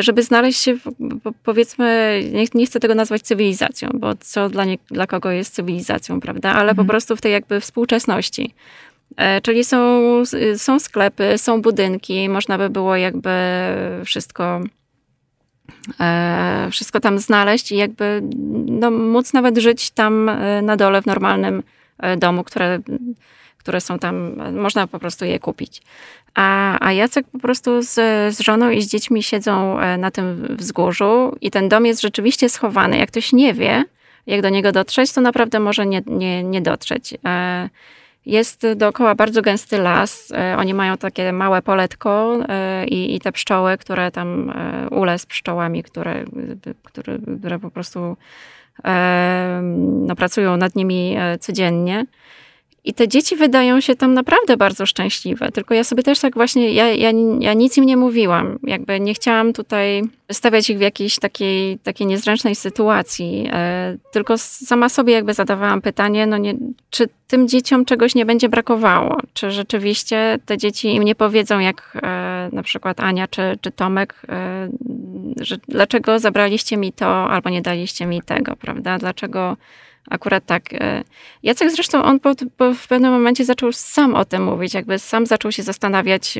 [0.00, 0.90] żeby znaleźć się, w,
[1.44, 6.20] powiedzmy, nie, nie, chcę tego nazwać cywilizacją, bo co dla, nie, dla kogo jest cywilizacją,
[6.20, 6.52] prawda?
[6.52, 6.88] Ale po mhm.
[6.88, 8.54] prostu w tej jakby współczesności.
[9.42, 10.02] Czyli są,
[10.56, 13.30] są sklepy, są budynki, można by było jakby
[14.04, 14.60] wszystko,
[16.70, 18.22] wszystko tam znaleźć i jakby
[18.66, 20.30] no, móc nawet żyć tam
[20.62, 21.62] na dole w normalnym
[22.16, 22.78] domu, które,
[23.58, 25.82] które są tam, można po prostu je kupić.
[26.34, 27.94] A, a Jacek po prostu z,
[28.34, 32.48] z żoną i z dziećmi siedzą e, na tym wzgórzu i ten dom jest rzeczywiście
[32.48, 32.98] schowany.
[32.98, 33.84] Jak ktoś nie wie,
[34.26, 37.14] jak do niego dotrzeć, to naprawdę może nie, nie, nie dotrzeć.
[38.26, 40.32] E, jest dookoła bardzo gęsty las.
[40.32, 42.38] E, oni mają takie małe poletko
[42.86, 44.52] i, i te pszczoły, które tam,
[44.90, 46.24] ule z pszczołami, które,
[46.82, 48.16] które, które po prostu
[49.82, 52.06] no, pracują nad nimi codziennie.
[52.84, 55.52] I te dzieci wydają się tam naprawdę bardzo szczęśliwe.
[55.52, 58.58] Tylko ja sobie też tak właśnie, ja, ja, ja nic im nie mówiłam.
[58.62, 63.48] Jakby nie chciałam tutaj stawiać ich w jakiejś takiej, takiej niezręcznej sytuacji.
[63.52, 66.54] E, tylko sama sobie jakby zadawałam pytanie, no nie,
[66.90, 69.18] czy tym dzieciom czegoś nie będzie brakowało?
[69.32, 74.22] Czy rzeczywiście te dzieci im nie powiedzą, jak e, na przykład Ania czy, czy Tomek,
[74.28, 74.68] e,
[75.40, 78.98] że dlaczego zabraliście mi to albo nie daliście mi tego, prawda?
[78.98, 79.56] Dlaczego
[80.10, 80.72] Akurat tak.
[80.72, 81.04] E,
[81.42, 85.26] Jacek zresztą, on po, po, w pewnym momencie zaczął sam o tym mówić, jakby sam
[85.26, 86.38] zaczął się zastanawiać.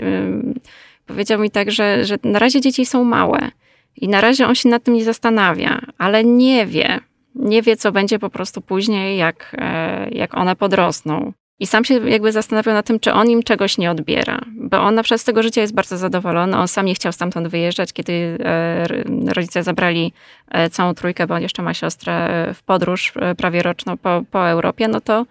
[1.07, 3.51] Powiedział mi tak, że, że na razie dzieci są małe
[3.97, 7.01] i na razie on się nad tym nie zastanawia, ale nie wie.
[7.35, 11.33] Nie wie, co będzie po prostu później, jak, e, jak one podrosną.
[11.61, 14.41] I sam się jakby zastanawiał nad tym, czy on im czegoś nie odbiera.
[14.47, 16.57] Bo on na przykład z tego życia jest bardzo zadowolony.
[16.57, 18.87] On sam nie chciał stamtąd wyjeżdżać, kiedy e,
[19.35, 20.13] rodzice zabrali
[20.51, 24.49] e, całą trójkę, bo on jeszcze ma siostrę e, w podróż prawie roczną po, po
[24.49, 25.27] Europie, no to,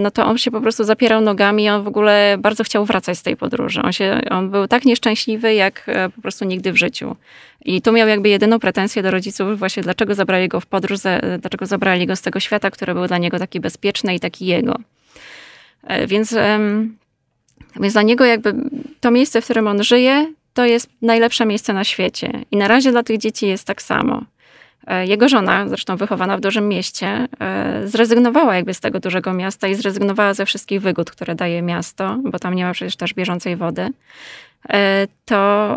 [0.00, 3.18] no to on się po prostu zapierał nogami i on w ogóle bardzo chciał wracać
[3.18, 3.82] z tej podróży.
[3.82, 7.16] On, się, on był tak nieszczęśliwy, jak po prostu nigdy w życiu.
[7.64, 10.98] I tu miał jakby jedyną pretensję do rodziców właśnie, dlaczego zabrali go w podróż,
[11.38, 14.76] dlaczego zabrali go z tego świata, który był dla niego taki bezpieczny i taki jego.
[15.86, 16.36] E, więc,
[17.80, 18.54] więc dla niego jakby
[19.00, 22.32] to miejsce, w którym on żyje, to jest najlepsze miejsce na świecie.
[22.50, 24.22] I na razie dla tych dzieci jest tak samo.
[24.86, 29.68] E, jego żona, zresztą wychowana w dużym mieście, e, zrezygnowała jakby z tego dużego miasta
[29.68, 33.56] i zrezygnowała ze wszystkich wygód, które daje miasto, bo tam nie ma przecież też bieżącej
[33.56, 33.88] wody.
[35.24, 35.76] To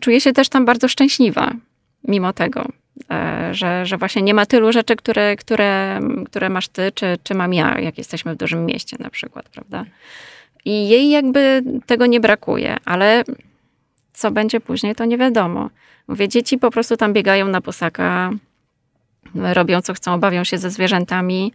[0.00, 1.52] czuje się też tam bardzo szczęśliwa,
[2.04, 2.64] mimo tego.
[3.10, 7.34] E, że, że właśnie nie ma tylu rzeczy, które, które, które masz ty, czy, czy
[7.34, 9.84] mam ja, jak jesteśmy w dużym mieście na przykład, prawda?
[10.64, 13.24] I jej jakby tego nie brakuje, ale
[14.12, 15.70] co będzie później, to nie wiadomo.
[16.08, 18.30] Mówię, dzieci po prostu tam biegają na posaka,
[19.34, 21.52] robią co chcą, bawią się ze zwierzętami,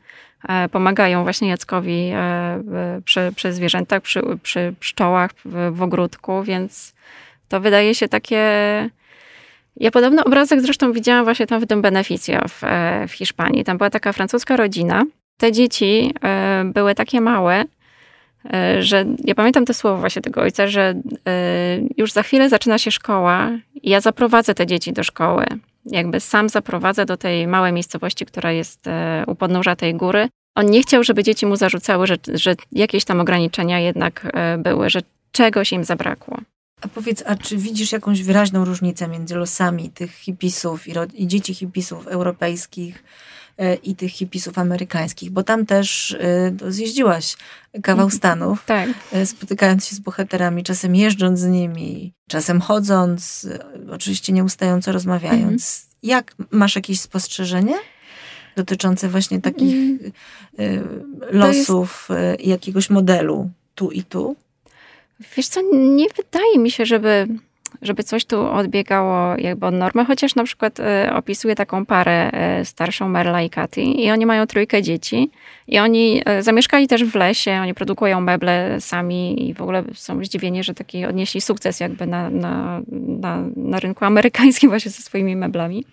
[0.49, 6.93] e, pomagają właśnie Jackowi e, przy, przy zwierzętach, przy, przy pszczołach w, w ogródku, więc
[7.49, 8.39] to wydaje się takie
[9.77, 13.63] ja podobno obrazek zresztą widziałam właśnie tam w tym Beneficio w, e, w Hiszpanii.
[13.63, 15.05] Tam była taka francuska rodzina.
[15.37, 17.65] Te dzieci e, były takie małe,
[18.53, 20.93] e, że ja pamiętam te słowa właśnie tego ojca, że
[21.97, 25.45] już za chwilę zaczyna się szkoła i ja zaprowadzę te dzieci do szkoły.
[25.85, 28.85] Jakby sam zaprowadzę do tej małej miejscowości, która jest
[29.27, 30.29] u podnóża tej góry.
[30.55, 34.99] On nie chciał, żeby dzieci mu zarzucały, że, że jakieś tam ograniczenia jednak były, że
[35.31, 36.37] czegoś im zabrakło.
[36.83, 41.53] A powiedz, a czy widzisz jakąś wyraźną różnicę między losami tych hipisów i, i dzieci
[41.53, 43.03] hipisów europejskich
[43.57, 45.31] e, i tych hipisów amerykańskich?
[45.31, 47.35] Bo tam też e, zjeździłaś
[47.83, 48.17] kawał mhm.
[48.17, 48.89] Stanów, tak.
[49.11, 53.47] E, spotykając się z bohaterami, czasem jeżdżąc z nimi, czasem chodząc,
[53.91, 55.83] oczywiście nieustająco rozmawiając.
[55.83, 55.93] Mhm.
[56.03, 57.75] Jak, masz jakieś spostrzeżenie?
[58.55, 60.01] Dotyczące właśnie takich
[60.57, 61.11] mm.
[61.31, 64.35] losów i jakiegoś modelu tu i tu?
[65.37, 67.27] Wiesz co, nie wydaje mi się, żeby,
[67.81, 72.65] żeby coś tu odbiegało jakby od normy, chociaż na przykład e, opisuję taką parę e,
[72.65, 75.31] starszą Merla i Katy i oni mają trójkę dzieci
[75.67, 80.25] i oni e, zamieszkali też w lesie, oni produkują meble sami i w ogóle są
[80.25, 85.35] zdziwieni, że taki odnieśli sukces jakby na, na, na, na rynku amerykańskim właśnie ze swoimi
[85.35, 85.85] meblami.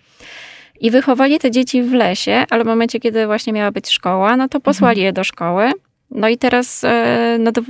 [0.79, 4.49] I wychowali te dzieci w lesie, ale w momencie, kiedy właśnie miała być szkoła, no
[4.49, 5.05] to posłali mhm.
[5.05, 5.71] je do szkoły.
[6.11, 6.85] No i teraz
[7.39, 7.61] no to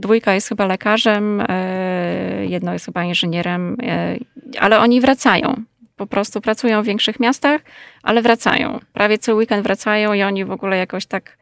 [0.00, 4.16] dwójka jest chyba lekarzem, e, jedno jest chyba inżynierem, e,
[4.60, 5.62] ale oni wracają.
[5.96, 7.60] Po prostu pracują w większych miastach,
[8.02, 8.78] ale wracają.
[8.92, 11.38] Prawie co weekend wracają i oni w ogóle jakoś tak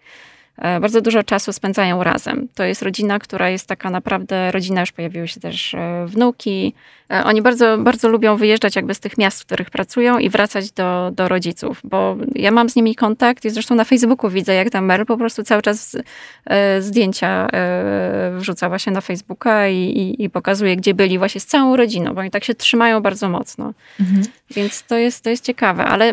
[0.58, 2.48] bardzo dużo czasu spędzają razem.
[2.54, 6.74] To jest rodzina, która jest taka naprawdę, rodzina już pojawiły się też e, wnuki.
[7.10, 10.70] E, oni bardzo, bardzo lubią wyjeżdżać jakby z tych miast, w których pracują i wracać
[10.70, 14.70] do, do rodziców, bo ja mam z nimi kontakt i zresztą na Facebooku widzę, jak
[14.70, 15.96] tam Mel po prostu cały czas
[16.80, 17.48] zdjęcia
[18.36, 22.20] wrzuca właśnie na Facebooka i, i, i pokazuje, gdzie byli właśnie z całą rodziną, bo
[22.20, 23.72] oni tak się trzymają bardzo mocno.
[24.00, 24.22] Mhm.
[24.50, 26.12] Więc to jest, to jest ciekawe, ale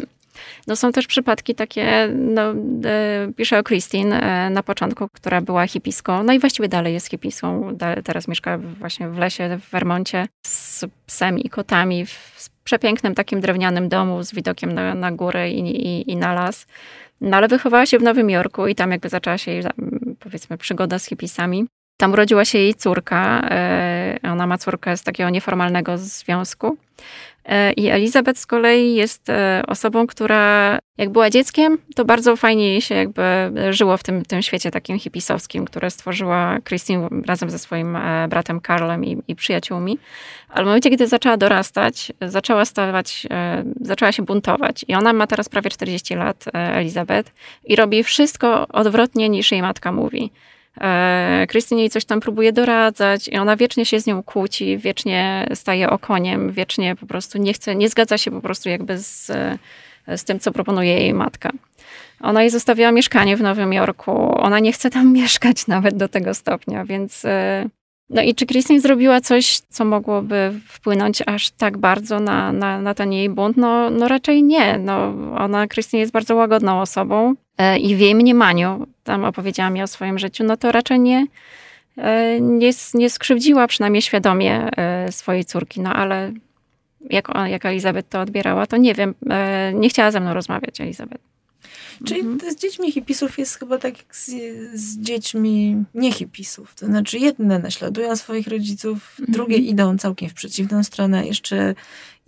[0.68, 2.52] No są też przypadki takie, no,
[2.86, 7.10] e, pisze o Christine e, na początku, która była hipiską, no i właściwie dalej jest
[7.10, 7.78] hipiską.
[8.04, 13.90] Teraz mieszka właśnie w lesie w Vermoncie z psem i kotami w przepięknym takim drewnianym
[13.90, 16.68] domu z widokiem na, na górę i, i, i na las.
[17.22, 19.64] No ale wychowała się w Nowym Jorku i tam jakby zaczęła się jej,
[20.20, 21.66] powiedzmy, przygoda z hipisami.
[21.98, 23.48] Tam urodziła się jej córka.
[23.50, 26.78] E, ona ma córkę z takiego nieformalnego związku.
[27.46, 32.70] E, I Elizabeth z kolei jest e, osobą, która jak była dzieckiem, to bardzo fajnie
[32.70, 33.24] jej się jakby
[33.70, 37.98] żyło w tym, tym świecie takim hipisowskim, które stworzyła Christine razem ze swoim
[38.30, 40.00] bratem Karlem i, i przyjaciółmi.
[40.50, 43.28] Ale w momencie, kiedy zaczęła dorastać, zaczęła stawać,
[43.82, 44.86] zaczęła się buntować.
[44.88, 47.32] I ona ma teraz prawie 40 lat, Elizabeth,
[47.64, 50.32] i robi wszystko odwrotnie niż jej matka mówi.
[51.48, 55.90] Krystynie jej coś tam próbuje doradzać i ona wiecznie się z nią kłóci, wiecznie staje
[55.90, 59.32] okoniem, wiecznie po prostu nie chce, nie zgadza się po prostu jakby z,
[60.08, 61.52] z tym, co proponuje jej matka.
[62.22, 66.34] Ona jej zostawiła mieszkanie w Nowym Jorku, ona nie chce tam mieszkać nawet do tego
[66.34, 67.70] stopnia, więc e,
[68.10, 72.94] no i czy Christine zrobiła coś, co mogłoby wpłynąć aż tak bardzo na, na, na
[72.94, 73.58] ten jej bunt?
[73.58, 74.78] No, no raczej nie.
[74.78, 79.82] No, ona, Christine jest bardzo łagodną osobą e, i w jej mniemaniu, tam opowiedziała mi
[79.84, 81.28] o swoim życiu, no to raczej nie,
[81.98, 85.82] e, nie, nie skrzywdziła przynajmniej świadomie e, swojej córki.
[85.82, 86.32] No ale
[87.10, 89.16] jak, jak Elizabeth to odbierała, to nie wiem.
[89.74, 91.34] Nie chciała ze mną rozmawiać Elizabeth.
[92.06, 92.52] Czyli mhm.
[92.52, 94.32] z dziećmi hipisów jest chyba tak jak z,
[94.74, 96.76] z dziećmi niehipisów.
[96.76, 99.34] To znaczy jedne naśladują swoich rodziców, mhm.
[99.34, 101.76] drugie idą całkiem w przeciwną stronę, jeszcze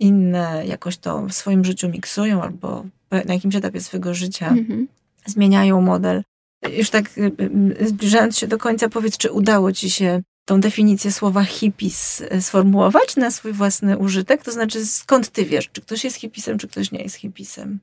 [0.00, 4.88] inne jakoś to w swoim życiu miksują albo na jakimś etapie swojego życia mhm.
[5.26, 6.22] zmieniają model.
[6.68, 7.32] Już tak y,
[7.80, 12.42] y, zbliżając się do końca, powiedz, czy udało ci się tą definicję słowa hipis y,
[12.42, 14.44] sformułować na swój własny użytek?
[14.44, 17.80] To znaczy, skąd ty wiesz, czy ktoś jest hipisem, czy ktoś nie jest hipisem?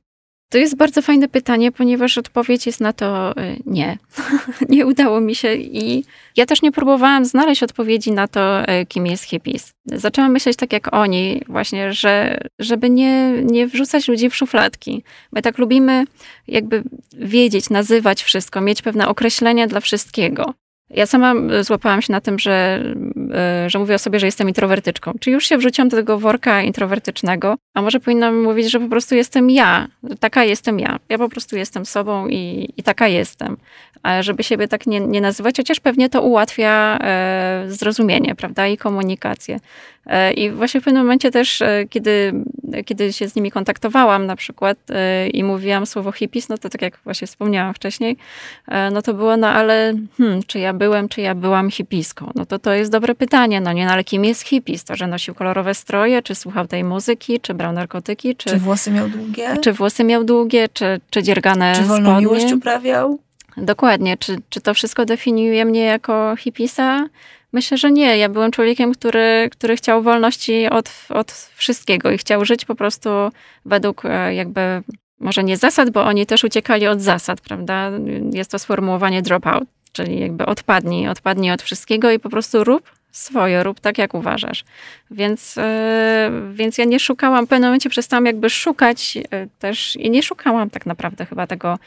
[0.53, 3.97] To jest bardzo fajne pytanie, ponieważ odpowiedź jest na to y, nie.
[4.69, 6.05] nie udało mi się i
[6.37, 9.73] ja też nie próbowałam znaleźć odpowiedzi na to, y, kim jest hippies.
[9.85, 15.03] Zaczęłam myśleć tak jak oni, właśnie, że żeby nie, nie wrzucać ludzi w szufladki.
[15.31, 16.05] My tak lubimy
[16.47, 16.83] jakby
[17.17, 20.53] wiedzieć, nazywać wszystko, mieć pewne określenia dla wszystkiego.
[20.89, 22.83] Ja sama złapałam się na tym, że,
[23.67, 25.13] że mówię o sobie, że jestem introwertyczką.
[25.19, 29.15] Czy już się wrzuciłam do tego worka introwertycznego, a może powinnam mówić, że po prostu
[29.15, 29.87] jestem ja.
[30.19, 30.99] Taka jestem ja.
[31.09, 33.57] Ja po prostu jestem sobą i, i taka jestem.
[34.19, 39.59] Żeby siebie tak nie, nie nazywać, chociaż pewnie to ułatwia e, zrozumienie, prawda, i komunikację.
[40.05, 42.33] E, I właśnie w pewnym momencie też, e, kiedy,
[42.85, 46.81] kiedy się z nimi kontaktowałam na przykład e, i mówiłam słowo hippies, no to tak
[46.81, 48.17] jak właśnie wspomniałam wcześniej,
[48.91, 52.31] no to było, no ale hmm, czy ja byłem, czy ja byłam hippiską?
[52.35, 54.83] No to to jest dobre pytanie, no nie, no ale kim jest hippies?
[54.83, 58.49] To, że nosił kolorowe stroje, czy słuchał tej muzyki, czy brał narkotyki, czy...
[58.49, 59.57] Czy włosy miał długie?
[59.61, 62.27] Czy włosy miał długie, czy, czy dziergane Czy wolną spodnie?
[62.27, 63.19] miłość uprawiał?
[63.57, 64.17] Dokładnie.
[64.17, 67.07] Czy, czy to wszystko definiuje mnie jako hipisa?
[67.53, 68.17] Myślę, że nie.
[68.17, 73.09] Ja byłem człowiekiem, który, który chciał wolności od, od wszystkiego i chciał żyć po prostu
[73.65, 74.61] według e, jakby,
[75.19, 77.91] może nie zasad, bo oni też uciekali od zasad, prawda?
[78.31, 83.63] Jest to sformułowanie dropout, czyli jakby odpadnij, odpadnij od wszystkiego i po prostu rób swoje,
[83.63, 84.63] rób tak, jak uważasz.
[85.11, 89.23] Więc, yy, więc ja nie szukałam, w pewnym momencie przestałam jakby szukać yy,
[89.59, 91.79] też i nie szukałam tak naprawdę chyba tego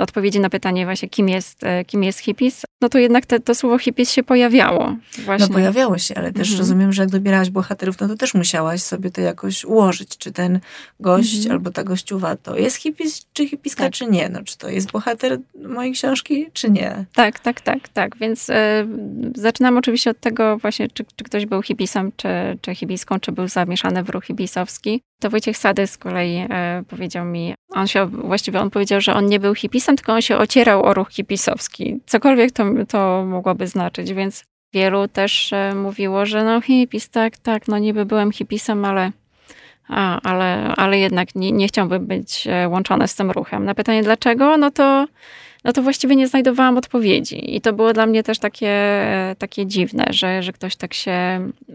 [0.00, 3.54] odpowiedzi na pytanie właśnie, kim jest, e, kim jest hippies, no to jednak te, to
[3.54, 4.96] słowo hippies się pojawiało.
[5.24, 5.46] Właśnie.
[5.46, 6.58] No pojawiało się, ale też mhm.
[6.58, 10.60] rozumiem, że jak dobierałaś bohaterów, no to też musiałaś sobie to jakoś ułożyć, czy ten
[11.00, 11.52] gość mhm.
[11.52, 13.92] albo ta gościuwa to jest hippies, czy hippiska, tak.
[13.92, 14.28] czy nie.
[14.28, 15.38] No, czy to jest bohater
[15.68, 17.04] mojej książki, czy nie.
[17.14, 18.16] Tak, tak, tak, tak.
[18.18, 18.86] Więc e,
[19.34, 22.28] zaczynam oczywiście od tego właśnie, czy, czy ktoś był hippisem, czy,
[22.60, 25.02] czy hibiską, czy był zamieszany w ruch hibisowski.
[25.20, 29.26] To Wojciech Sady z kolei e, powiedział mi, on się, właściwie on powiedział, że on
[29.26, 32.00] nie był hipisem, tylko on się ocierał o ruch hipisowski.
[32.06, 37.68] Cokolwiek to, to mogłoby znaczyć, więc wielu też e, mówiło, że no hipis, tak, tak,
[37.68, 39.12] no niby byłem hipisem, ale,
[39.88, 43.64] a, ale, ale jednak nie, nie chciałbym być e, łączony z tym ruchem.
[43.64, 45.06] Na pytanie dlaczego, no to
[45.66, 47.56] no to właściwie nie znajdowałam odpowiedzi.
[47.56, 49.06] I to było dla mnie też takie,
[49.38, 51.10] takie dziwne, że, że ktoś tak się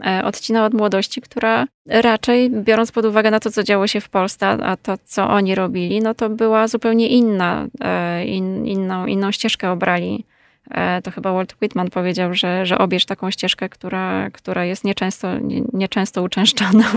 [0.05, 4.09] e, odcinał od młodości, która raczej, biorąc pod uwagę na to, co działo się w
[4.09, 9.31] Polsce, a to, co oni robili, no to była zupełnie inna, e, in, inną, inną
[9.31, 10.25] ścieżkę obrali.
[10.71, 15.39] E, to chyba Walt Whitman powiedział, że, że obierz taką ścieżkę, która, która jest nieczęsto,
[15.39, 16.91] nie, nieczęsto uczęszczana.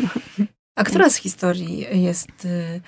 [0.76, 2.80] A która z historii jest y,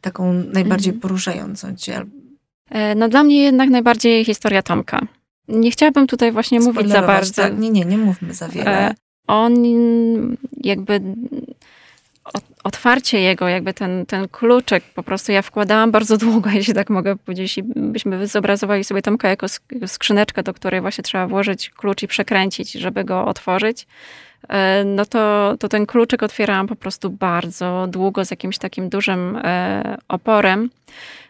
[0.00, 2.04] taką najbardziej poruszającą cię?
[2.70, 5.00] E, no dla mnie jednak najbardziej historia Tomka.
[5.48, 7.42] Nie chciałabym tutaj właśnie mówić za bardzo.
[7.42, 7.58] Tak?
[7.58, 8.90] Nie, nie, nie mówmy za wiele.
[8.90, 8.94] E,
[9.26, 9.54] on
[10.56, 11.00] jakby
[12.64, 17.16] otwarcie jego, jakby ten, ten kluczek, po prostu ja wkładałam bardzo długo, jeśli tak mogę
[17.16, 17.42] powiedzieć.
[17.42, 19.46] Jeśli byśmy zobrazowali sobie Tomka jako
[19.86, 23.86] skrzyneczkę, do której właśnie trzeba włożyć klucz i przekręcić, żeby go otworzyć,
[24.48, 29.38] e, no to, to ten kluczek otwierałam po prostu bardzo długo z jakimś takim dużym
[30.08, 30.70] oporem.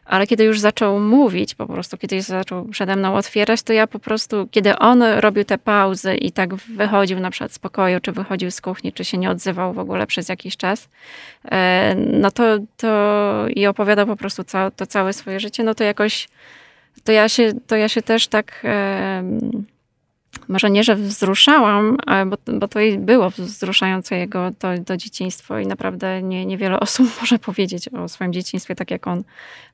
[0.09, 3.99] Ale kiedy już zaczął mówić, po prostu kiedy zaczął przede mną otwierać, to ja po
[3.99, 8.51] prostu, kiedy on robił te pauzy i tak wychodził na przykład z pokoju, czy wychodził
[8.51, 10.89] z kuchni, czy się nie odzywał w ogóle przez jakiś czas,
[11.51, 14.43] e, no to, to i opowiadał po prostu
[14.77, 16.29] to całe swoje życie, no to jakoś,
[17.05, 18.67] to ja się, to ja się też tak
[20.49, 26.23] może nie, że wzruszałam, bo, bo to było wzruszające jego to, to dzieciństwo i naprawdę
[26.23, 29.23] nie, niewiele osób może powiedzieć o swoim dzieciństwie, tak jak on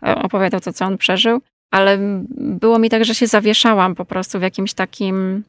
[0.02, 1.40] e, opowiadał to, co on przeżył.
[1.70, 1.98] Ale
[2.38, 5.44] było mi tak, że się zawieszałam po prostu w jakimś takim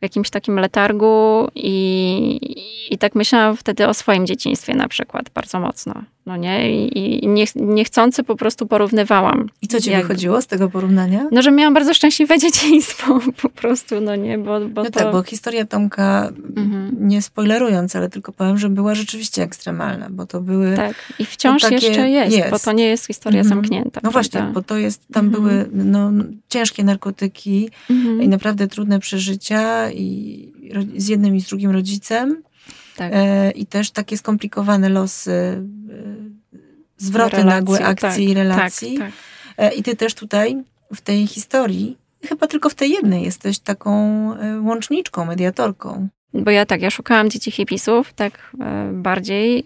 [0.00, 5.60] w jakimś takim letargu i, i tak myślałam wtedy o swoim dzieciństwie na przykład bardzo
[5.60, 5.94] mocno.
[6.26, 6.84] No nie?
[6.84, 9.48] I, i nie, niechcący po prostu porównywałam.
[9.62, 10.02] I co ci jak...
[10.02, 11.28] wychodziło z tego porównania?
[11.32, 14.38] No, że miałam bardzo szczęśliwe dzieciństwo po prostu, no nie?
[14.38, 15.00] Bo, bo no to...
[15.00, 16.96] tak, bo historia Tomka, mhm.
[17.00, 20.76] nie spoilerując, ale tylko powiem, że była rzeczywiście ekstremalna, bo to były...
[20.76, 21.74] Tak, i wciąż takie...
[21.74, 23.56] jeszcze jest, jest, bo to nie jest historia mhm.
[23.56, 24.00] zamknięta.
[24.02, 24.10] No prawda?
[24.10, 25.42] właśnie, bo to jest, tam mhm.
[25.42, 26.10] były no,
[26.48, 28.22] ciężkie narkotyki mhm.
[28.22, 30.48] i naprawdę trudne przeżycia i
[30.96, 32.42] z jednym i z drugim rodzicem.
[33.00, 33.12] Tak.
[33.14, 35.62] E, I też takie skomplikowane losy, e,
[36.96, 38.98] zwroty relacji, nagłe akcji tak, i relacji.
[38.98, 39.14] Tak, tak.
[39.58, 40.56] E, I ty też tutaj
[40.94, 41.96] w tej historii,
[42.28, 43.90] chyba tylko w tej jednej, jesteś taką
[44.62, 46.08] łączniczką, mediatorką.
[46.34, 48.56] Bo ja tak, ja szukałam dzieci hipisów tak
[48.92, 49.64] bardziej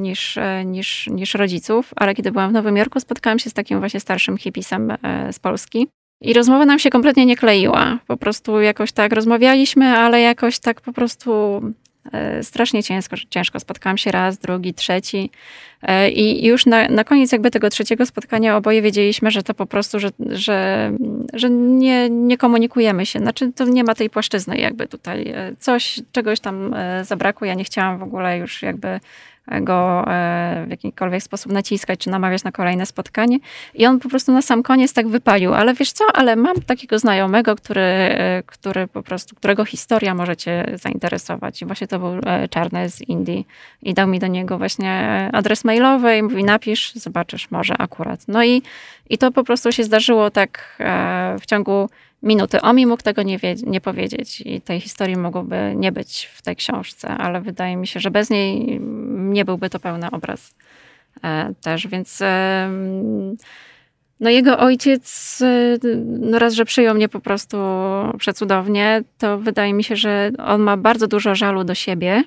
[0.00, 4.00] niż, niż, niż rodziców, ale kiedy byłam w Nowym Jorku, spotkałam się z takim właśnie
[4.00, 4.92] starszym hipisem
[5.32, 5.88] z Polski.
[6.22, 7.98] I rozmowa nam się kompletnie nie kleiła.
[8.06, 11.62] Po prostu jakoś tak rozmawialiśmy, ale jakoś tak po prostu
[12.42, 13.60] strasznie ciężko, ciężko.
[13.60, 15.30] Spotkałam się raz, drugi, trzeci.
[15.82, 19.66] E, I już na, na koniec jakby tego trzeciego spotkania oboje wiedzieliśmy, że to po
[19.66, 20.92] prostu, że, że,
[21.32, 23.18] że nie, nie komunikujemy się.
[23.18, 25.28] Znaczy to nie ma tej płaszczyzny jakby tutaj.
[25.28, 27.46] E, coś, czegoś tam zabrakło.
[27.46, 29.00] Ja nie chciałam w ogóle już jakby
[29.60, 33.38] go e, w jakikolwiek sposób naciskać, czy namawiać na kolejne spotkanie.
[33.74, 36.98] I on po prostu na sam koniec tak wypalił, ale wiesz co, ale mam takiego
[36.98, 41.62] znajomego, który, e, który po prostu, którego historia może cię zainteresować.
[41.62, 43.46] I właśnie to był e, Czarny z Indii.
[43.82, 48.20] I dał mi do niego właśnie adres mailowy i mówi, napisz, zobaczysz, może akurat.
[48.28, 48.62] No i,
[49.10, 50.78] i to po prostu się zdarzyło tak
[51.40, 51.88] w ciągu
[52.22, 52.60] minuty.
[52.60, 56.56] On mi mógł tego nie, nie powiedzieć i tej historii mogłoby nie być w tej
[56.56, 58.80] książce, ale wydaje mi się, że bez niej
[59.32, 60.54] nie byłby to pełny obraz
[61.22, 62.22] e, też, więc
[64.20, 67.56] no jego ojciec, e, no raz, że przyjął mnie po prostu
[68.18, 72.24] przecudownie, to wydaje mi się, że on ma bardzo dużo żalu do siebie,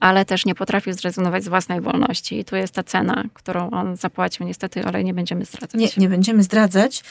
[0.00, 2.38] ale też nie potrafił zrezygnować z własnej wolności.
[2.38, 5.74] I tu jest ta cena, którą on zapłacił niestety, ale nie będziemy zdradzać.
[5.80, 7.02] Nie, nie będziemy zdradzać.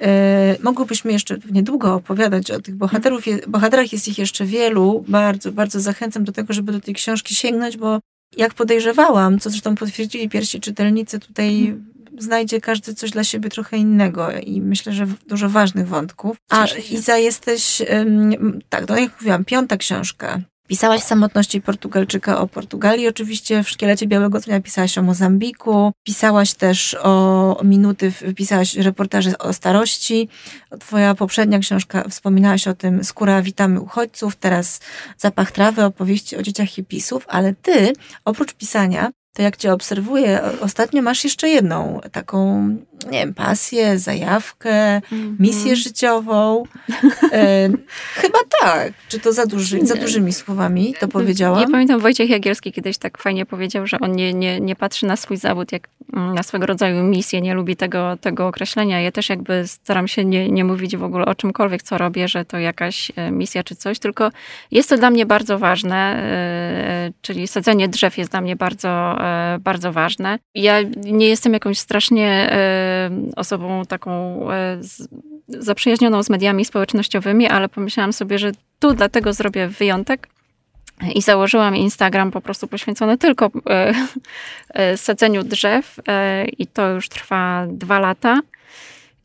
[0.00, 3.26] E, mogłybyśmy jeszcze niedługo opowiadać o tych bohaterów.
[3.26, 5.04] Je, bohaterach jest ich jeszcze wielu.
[5.08, 8.00] Bardzo, bardzo zachęcam do tego, żeby do tej książki sięgnąć, bo
[8.36, 11.92] jak podejrzewałam, co zresztą potwierdzili pierwsi czytelnicy, tutaj hmm.
[12.18, 16.36] znajdzie każdy coś dla siebie trochę innego i myślę, że dużo ważnych wątków.
[16.48, 17.82] A Iza, jesteś,
[18.68, 20.40] tak, no jak mówiłam, piąta książka
[20.70, 26.96] Pisałaś samotności Portugalczyka o Portugalii, oczywiście w Szkielecie Białego Dnia pisałaś o Mozambiku, pisałaś też
[27.02, 30.28] o minuty, pisałaś reportaże o starości.
[30.80, 34.80] Twoja poprzednia książka, wspominałaś o tym Skóra witamy uchodźców, teraz
[35.18, 37.92] Zapach trawy, opowieści o dzieciach hipisów, ale ty
[38.24, 42.68] oprócz pisania to jak cię obserwuję, ostatnio masz jeszcze jedną taką,
[43.10, 45.40] nie wiem, pasję, zajawkę, mm -hmm.
[45.40, 46.64] misję życiową.
[47.32, 47.68] E,
[48.22, 48.92] chyba tak.
[49.08, 51.60] Czy to za, duży, za dużymi słowami to powiedziałam?
[51.60, 55.16] Ja pamiętam Wojciech Jagielski kiedyś tak fajnie powiedział, że on nie, nie, nie patrzy na
[55.16, 59.00] swój zawód jak mm, na swego rodzaju misję, nie lubi tego, tego określenia.
[59.00, 62.44] Ja też jakby staram się nie, nie mówić w ogóle o czymkolwiek, co robię, że
[62.44, 64.30] to jakaś e, misja czy coś, tylko
[64.70, 69.19] jest to dla mnie bardzo ważne, e, czyli sadzenie drzew jest dla mnie bardzo E,
[69.60, 70.38] bardzo ważne.
[70.54, 74.78] Ja nie jestem jakąś strasznie e, osobą taką e,
[75.48, 80.28] zaprzyjaźnioną z mediami społecznościowymi, ale pomyślałam sobie, że tu dlatego zrobię wyjątek.
[81.14, 83.50] I założyłam Instagram po prostu poświęcony tylko
[84.96, 86.00] sadzeniu drzew
[86.58, 88.40] i to już trwa dwa lata.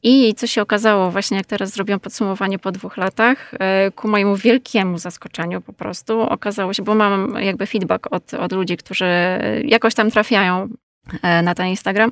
[0.07, 4.35] I co się okazało, właśnie jak teraz zrobiłam podsumowanie po dwóch latach, e, ku mojemu
[4.35, 9.05] wielkiemu zaskoczeniu po prostu okazało się, bo mam jakby feedback od, od ludzi, którzy
[9.63, 10.69] jakoś tam trafiają
[11.21, 12.11] e, na ten Instagram,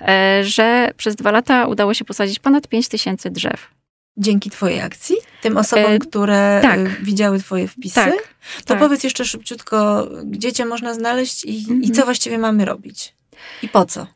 [0.00, 3.70] e, że przez dwa lata udało się posadzić ponad 5 tysięcy drzew.
[4.16, 5.16] dzięki Twojej akcji?
[5.42, 7.02] Tym osobom, e, które tak.
[7.02, 7.94] widziały Twoje wpisy?
[7.94, 8.34] Tak.
[8.56, 8.78] To tak.
[8.78, 11.82] powiedz jeszcze szybciutko, gdzie Cię można znaleźć i, mhm.
[11.82, 13.14] i co właściwie mamy robić?
[13.62, 14.06] I po co?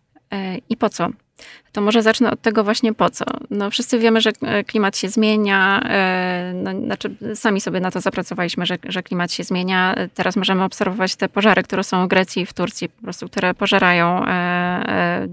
[0.68, 1.08] I po co?
[1.72, 3.24] To może zacznę od tego właśnie po co.
[3.50, 8.00] No, wszyscy wiemy, że e, klimat się zmienia, e, no, znaczy sami sobie na to
[8.00, 9.94] zapracowaliśmy, że, że klimat się zmienia.
[10.14, 13.54] Teraz możemy obserwować te pożary, które są w Grecji i w Turcji, po prostu, które
[13.54, 15.28] pożerają e,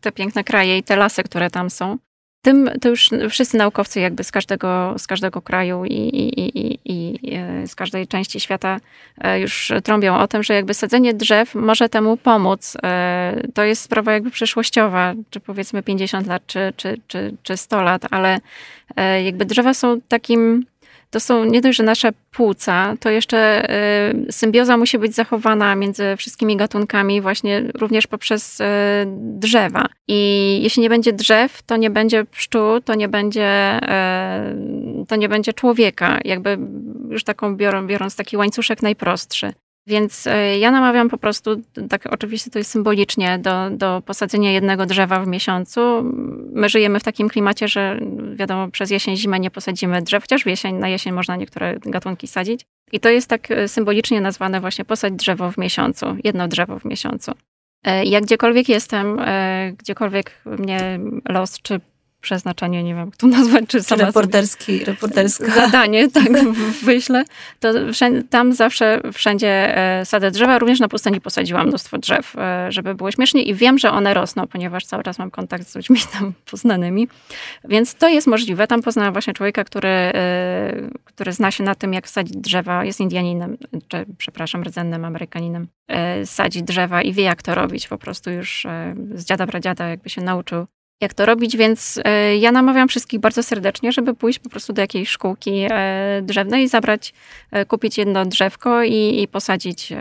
[0.00, 1.98] te piękne kraje i te lasy, które tam są
[2.42, 7.34] tym to już wszyscy naukowcy jakby z każdego, z każdego kraju i, i, i, i,
[7.34, 8.80] e, z każdej części świata
[9.20, 12.76] e, już trąbią o tym, że jakby sadzenie drzew może temu pomóc.
[12.82, 17.82] E, to jest sprawa jakby przyszłościowa, czy powiedzmy 50 lat, czy, czy, czy, czy 100
[17.82, 18.38] lat, ale
[19.24, 20.66] jakby drzewa są takim
[21.12, 23.70] to są nie dość, że nasze płuca, to jeszcze
[24.28, 28.64] y, symbioza musi być zachowana między wszystkimi gatunkami, właśnie również poprzez y,
[29.16, 29.86] drzewa.
[30.08, 33.80] I jeśli nie będzie drzew, to nie będzie pszczół, to nie będzie,
[35.02, 36.18] y, to nie będzie człowieka.
[36.24, 36.58] Jakby
[37.10, 39.52] już taką biorą, biorąc taki łańcuszek najprostszy.
[39.86, 44.86] Więc e, ja namawiam po prostu, tak oczywiście to jest symbolicznie, do, do posadzenia jednego
[44.86, 45.80] drzewa w miesiącu.
[46.52, 48.00] My żyjemy w takim klimacie, że
[48.34, 52.66] wiadomo, przez jesień, zimę nie posadzimy drzew, chociaż jesień, na jesień można niektóre gatunki sadzić.
[52.92, 56.84] I to jest tak e, symbolicznie nazwane właśnie posadź drzewo w miesiącu, jedno drzewo w
[56.84, 57.32] miesiącu.
[57.84, 59.20] E, jak gdziekolwiek jestem,
[59.78, 61.80] gdziekolwiek mnie los czy
[62.22, 65.50] przeznaczenie, nie wiem, jak to nazwać, czy sama reporterski, reporterska.
[65.50, 66.28] zadanie, tak,
[66.82, 67.24] wyślę,
[67.60, 72.72] to wszędzie, tam zawsze wszędzie e, sadzę drzewa, również na pustyni posadziłam mnóstwo drzew, e,
[72.72, 75.96] żeby było śmiesznie i wiem, że one rosną, ponieważ cały czas mam kontakt z ludźmi
[76.18, 77.08] tam poznanymi,
[77.64, 78.66] więc to jest możliwe.
[78.66, 80.12] Tam poznałam właśnie człowieka, który, e,
[81.04, 83.56] który zna się na tym, jak sadzić drzewa, jest Indianinem,
[83.88, 85.68] czy przepraszam, rdzennym Amerykaninem,
[86.24, 88.66] sadzi drzewa i wie, jak to robić, po prostu już
[89.14, 90.66] z dziada pradziada jakby się nauczył
[91.02, 94.80] jak to robić, więc e, ja namawiam wszystkich bardzo serdecznie, żeby pójść po prostu do
[94.80, 97.14] jakiejś szkółki e, drzewnej, zabrać,
[97.50, 99.92] e, kupić jedno drzewko i, i posadzić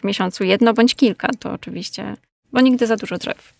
[0.00, 2.16] w miesiącu jedno bądź kilka, to oczywiście,
[2.52, 3.52] bo nigdy za dużo drzew.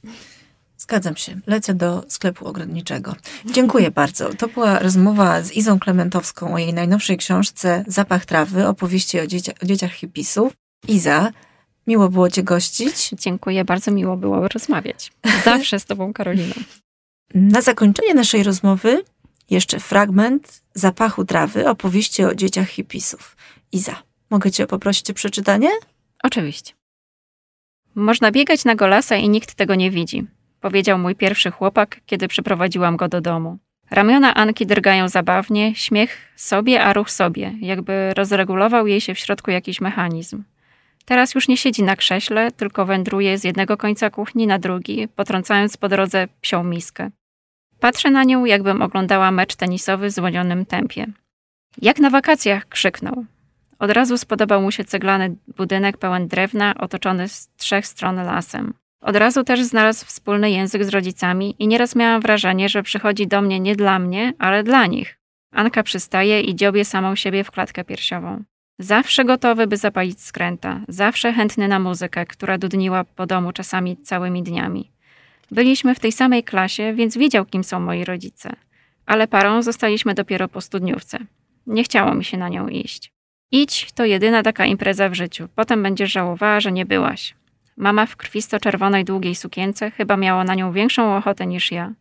[0.76, 1.41] Zgadzam się.
[1.47, 3.14] Lecę do sklepu ogrodniczego.
[3.45, 4.34] Dziękuję bardzo.
[4.34, 9.51] To była rozmowa z Izą Klementowską o jej najnowszej książce Zapach trawy, opowieści o, dzieci
[9.62, 10.53] o dzieciach hipisów.
[10.89, 11.30] Iza,
[11.87, 13.11] Miło było Cię gościć.
[13.12, 15.12] Dziękuję, bardzo miło było rozmawiać.
[15.45, 16.55] Zawsze z Tobą, Karoliną.
[17.34, 19.03] Na zakończenie naszej rozmowy
[19.51, 23.37] jeszcze fragment zapachu trawy, opowieści o dzieciach hipisów.
[23.72, 25.68] Iza, mogę Cię poprosić o przeczytanie?
[26.22, 26.72] Oczywiście.
[27.95, 30.26] Można biegać na golasa i nikt tego nie widzi,
[30.61, 33.59] powiedział mój pierwszy chłopak, kiedy przyprowadziłam go do domu.
[33.91, 39.51] Ramiona Anki drgają zabawnie, śmiech sobie, a ruch sobie, jakby rozregulował jej się w środku
[39.51, 40.43] jakiś mechanizm.
[41.07, 45.77] Teraz już nie siedzi na krześle, tylko wędruje z jednego końca kuchni na drugi, potrącając
[45.77, 47.11] po drodze psią miskę.
[47.81, 51.07] Patrzę na nią, jakbym oglądała mecz tenisowy w zwolnionym tempie.
[51.83, 53.25] Jak na wakacjach, krzyknął.
[53.79, 58.75] Od razu spodobał mu się ceglany budynek pełen drewna, otoczony z trzech stron lasem.
[59.01, 63.43] Od razu też znalazł wspólny język z rodzicami i nieraz miałam wrażenie, że przychodzi do
[63.43, 65.19] mnie nie dla mnie, ale dla nich.
[65.53, 68.43] Anka przystaje i dziobie samą siebie w klatkę piersiową.
[68.79, 74.43] Zawsze gotowy, by zapalić skręta, zawsze chętny na muzykę, która dudniła po domu czasami całymi
[74.43, 74.91] dniami.
[75.51, 78.53] Byliśmy w tej samej klasie, więc wiedział, kim są moi rodzice.
[79.07, 81.18] Ale parą zostaliśmy dopiero po studniówce.
[81.66, 83.12] Nie chciało mi się na nią iść.
[83.53, 85.49] Idź, to jedyna taka impreza w życiu.
[85.55, 87.35] Potem będziesz żałowała, że nie byłaś.
[87.77, 91.93] Mama w krwisto-czerwonej długiej sukience chyba miała na nią większą ochotę niż ja.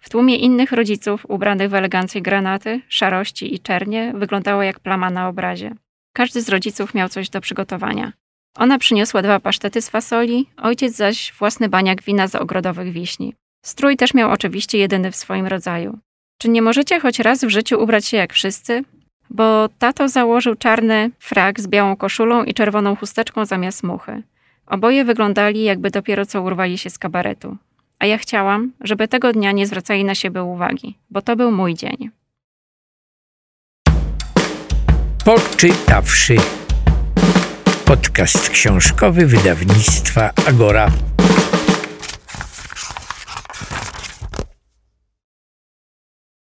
[0.00, 5.28] W tłumie innych rodziców, ubranych w eleganckie granaty, szarości i czernie, wyglądała jak plama na
[5.28, 5.74] obrazie.
[6.16, 8.12] Każdy z rodziców miał coś do przygotowania.
[8.56, 13.34] Ona przyniosła dwa pasztety z fasoli, ojciec zaś własny baniak wina z ogrodowych wiśni.
[13.64, 15.98] Strój też miał oczywiście jedyny w swoim rodzaju.
[16.38, 18.84] Czy nie możecie choć raz w życiu ubrać się jak wszyscy?
[19.30, 24.22] Bo tato założył czarny frak z białą koszulą i czerwoną chusteczką zamiast muchy.
[24.66, 27.56] Oboje wyglądali, jakby dopiero co urwali się z kabaretu.
[27.98, 31.74] A ja chciałam, żeby tego dnia nie zwracali na siebie uwagi, bo to był mój
[31.74, 32.10] dzień.
[35.24, 36.36] Poczytawszy.
[37.84, 40.90] Podcast książkowy wydawnictwa Agora.